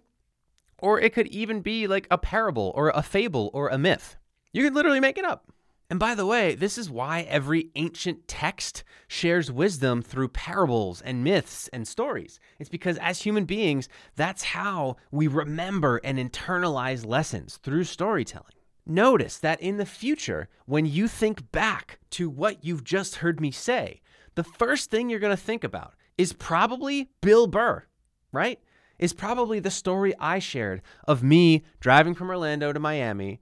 Or 0.78 1.00
it 1.00 1.12
could 1.12 1.26
even 1.28 1.60
be 1.60 1.86
like 1.86 2.06
a 2.10 2.18
parable 2.18 2.72
or 2.74 2.90
a 2.90 3.02
fable 3.02 3.50
or 3.52 3.68
a 3.68 3.78
myth. 3.78 4.16
You 4.52 4.64
could 4.64 4.74
literally 4.74 5.00
make 5.00 5.18
it 5.18 5.24
up. 5.24 5.50
And 5.90 5.98
by 5.98 6.14
the 6.14 6.24
way, 6.24 6.54
this 6.54 6.78
is 6.78 6.88
why 6.88 7.22
every 7.22 7.70
ancient 7.74 8.28
text 8.28 8.84
shares 9.08 9.50
wisdom 9.50 10.02
through 10.02 10.28
parables 10.28 11.00
and 11.00 11.24
myths 11.24 11.68
and 11.72 11.86
stories. 11.86 12.38
It's 12.60 12.70
because 12.70 12.96
as 12.98 13.22
human 13.22 13.44
beings, 13.44 13.88
that's 14.14 14.44
how 14.44 14.98
we 15.10 15.26
remember 15.26 16.00
and 16.04 16.16
internalize 16.16 17.04
lessons 17.04 17.56
through 17.56 17.84
storytelling. 17.84 18.54
Notice 18.86 19.36
that 19.38 19.60
in 19.60 19.78
the 19.78 19.86
future, 19.86 20.48
when 20.64 20.86
you 20.86 21.08
think 21.08 21.50
back 21.50 21.98
to 22.10 22.30
what 22.30 22.64
you've 22.64 22.84
just 22.84 23.16
heard 23.16 23.40
me 23.40 23.50
say, 23.50 24.00
the 24.36 24.44
first 24.44 24.90
thing 24.90 25.10
you're 25.10 25.18
going 25.18 25.36
to 25.36 25.42
think 25.42 25.64
about 25.64 25.94
is 26.16 26.32
probably 26.32 27.10
Bill 27.20 27.48
Burr, 27.48 27.84
right? 28.30 28.60
Is 29.00 29.12
probably 29.12 29.58
the 29.58 29.70
story 29.70 30.14
I 30.20 30.38
shared 30.38 30.82
of 31.08 31.24
me 31.24 31.64
driving 31.80 32.14
from 32.14 32.30
Orlando 32.30 32.72
to 32.72 32.78
Miami 32.78 33.40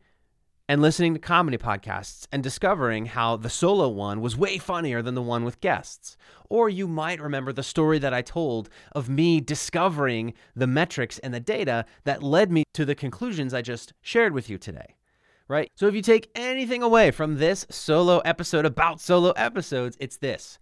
and 0.69 0.83
listening 0.83 1.15
to 1.15 1.19
comedy 1.19 1.57
podcasts 1.57 2.27
and 2.31 2.43
discovering 2.43 3.07
how 3.07 3.37
the 3.37 3.49
solo 3.49 3.89
one 3.89 4.21
was 4.21 4.37
way 4.37 4.59
funnier 4.59 5.01
than 5.01 5.15
the 5.15 5.23
one 5.23 5.45
with 5.45 5.61
guests. 5.61 6.17
Or 6.51 6.69
you 6.69 6.87
might 6.87 7.21
remember 7.21 7.53
the 7.53 7.63
story 7.63 7.99
that 8.01 8.13
I 8.13 8.21
told 8.21 8.69
of 8.93 9.09
me 9.09 9.41
discovering 9.41 10.35
the 10.55 10.67
metrics 10.67 11.19
and 11.21 11.33
the 11.33 11.41
data 11.41 11.87
that 12.05 12.23
led 12.23 12.53
me 12.53 12.65
to 12.75 12.85
the 12.85 12.95
conclusions 12.95 13.55
I 13.55 13.63
just 13.63 13.95
shared 14.03 14.35
with 14.35 14.51
you 14.51 14.59
today. 14.59 14.95
Right? 15.49 15.71
So 15.75 15.87
if 15.87 15.95
you 15.95 16.03
take 16.03 16.31
anything 16.35 16.83
away 16.83 17.11
from 17.11 17.39
this 17.39 17.65
solo 17.71 18.19
episode 18.19 18.67
about 18.67 19.01
solo 19.01 19.31
episodes, 19.31 19.97
it's 19.99 20.19
this 20.19 20.59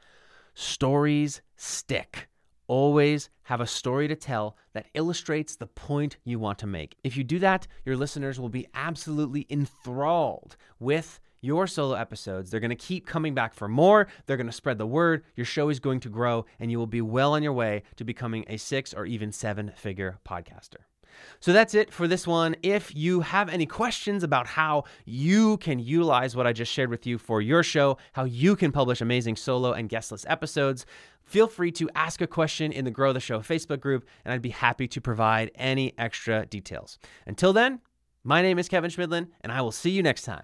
stories 0.54 1.42
stick 1.56 2.28
always 2.68 3.30
have 3.44 3.60
a 3.60 3.66
story 3.66 4.08
to 4.08 4.16
tell 4.16 4.56
that 4.72 4.86
illustrates 4.94 5.56
the 5.56 5.66
point 5.66 6.16
you 6.24 6.38
want 6.38 6.58
to 6.58 6.66
make. 6.66 6.96
If 7.04 7.16
you 7.16 7.24
do 7.24 7.38
that, 7.40 7.66
your 7.84 7.96
listeners 7.96 8.40
will 8.40 8.48
be 8.48 8.66
absolutely 8.74 9.46
enthralled 9.50 10.56
with 10.78 11.20
your 11.40 11.66
solo 11.66 11.94
episodes. 11.94 12.50
They're 12.50 12.60
going 12.60 12.70
to 12.70 12.76
keep 12.76 13.06
coming 13.06 13.34
back 13.34 13.54
for 13.54 13.68
more. 13.68 14.08
They're 14.26 14.36
going 14.36 14.48
to 14.48 14.52
spread 14.52 14.78
the 14.78 14.86
word. 14.86 15.24
Your 15.36 15.46
show 15.46 15.68
is 15.68 15.80
going 15.80 16.00
to 16.00 16.08
grow, 16.08 16.44
and 16.58 16.70
you 16.70 16.78
will 16.78 16.86
be 16.86 17.00
well 17.00 17.34
on 17.34 17.42
your 17.42 17.52
way 17.52 17.82
to 17.96 18.04
becoming 18.04 18.44
a 18.48 18.56
six 18.56 18.92
or 18.92 19.06
even 19.06 19.32
seven 19.32 19.72
figure 19.76 20.18
podcaster. 20.28 20.84
So 21.40 21.52
that's 21.52 21.74
it 21.74 21.92
for 21.92 22.08
this 22.08 22.26
one. 22.26 22.56
If 22.62 22.94
you 22.94 23.20
have 23.20 23.48
any 23.48 23.66
questions 23.66 24.22
about 24.22 24.46
how 24.46 24.84
you 25.04 25.56
can 25.58 25.78
utilize 25.78 26.36
what 26.36 26.46
I 26.46 26.52
just 26.52 26.72
shared 26.72 26.90
with 26.90 27.06
you 27.06 27.18
for 27.18 27.40
your 27.40 27.62
show, 27.62 27.98
how 28.12 28.24
you 28.24 28.56
can 28.56 28.72
publish 28.72 29.00
amazing 29.00 29.36
solo 29.36 29.72
and 29.72 29.88
guestless 29.88 30.24
episodes, 30.28 30.86
feel 31.24 31.48
free 31.48 31.72
to 31.72 31.90
ask 31.94 32.20
a 32.20 32.26
question 32.26 32.72
in 32.72 32.84
the 32.84 32.90
Grow 32.90 33.12
the 33.12 33.20
Show 33.20 33.40
Facebook 33.40 33.80
group, 33.80 34.04
and 34.24 34.32
I'd 34.32 34.42
be 34.42 34.50
happy 34.50 34.88
to 34.88 35.00
provide 35.00 35.50
any 35.54 35.92
extra 35.98 36.46
details. 36.46 36.98
Until 37.26 37.52
then, 37.52 37.80
my 38.24 38.42
name 38.42 38.58
is 38.58 38.68
Kevin 38.68 38.90
Chemidlin, 38.90 39.28
and 39.42 39.52
I 39.52 39.60
will 39.60 39.72
see 39.72 39.90
you 39.90 40.02
next 40.02 40.22
time. 40.22 40.42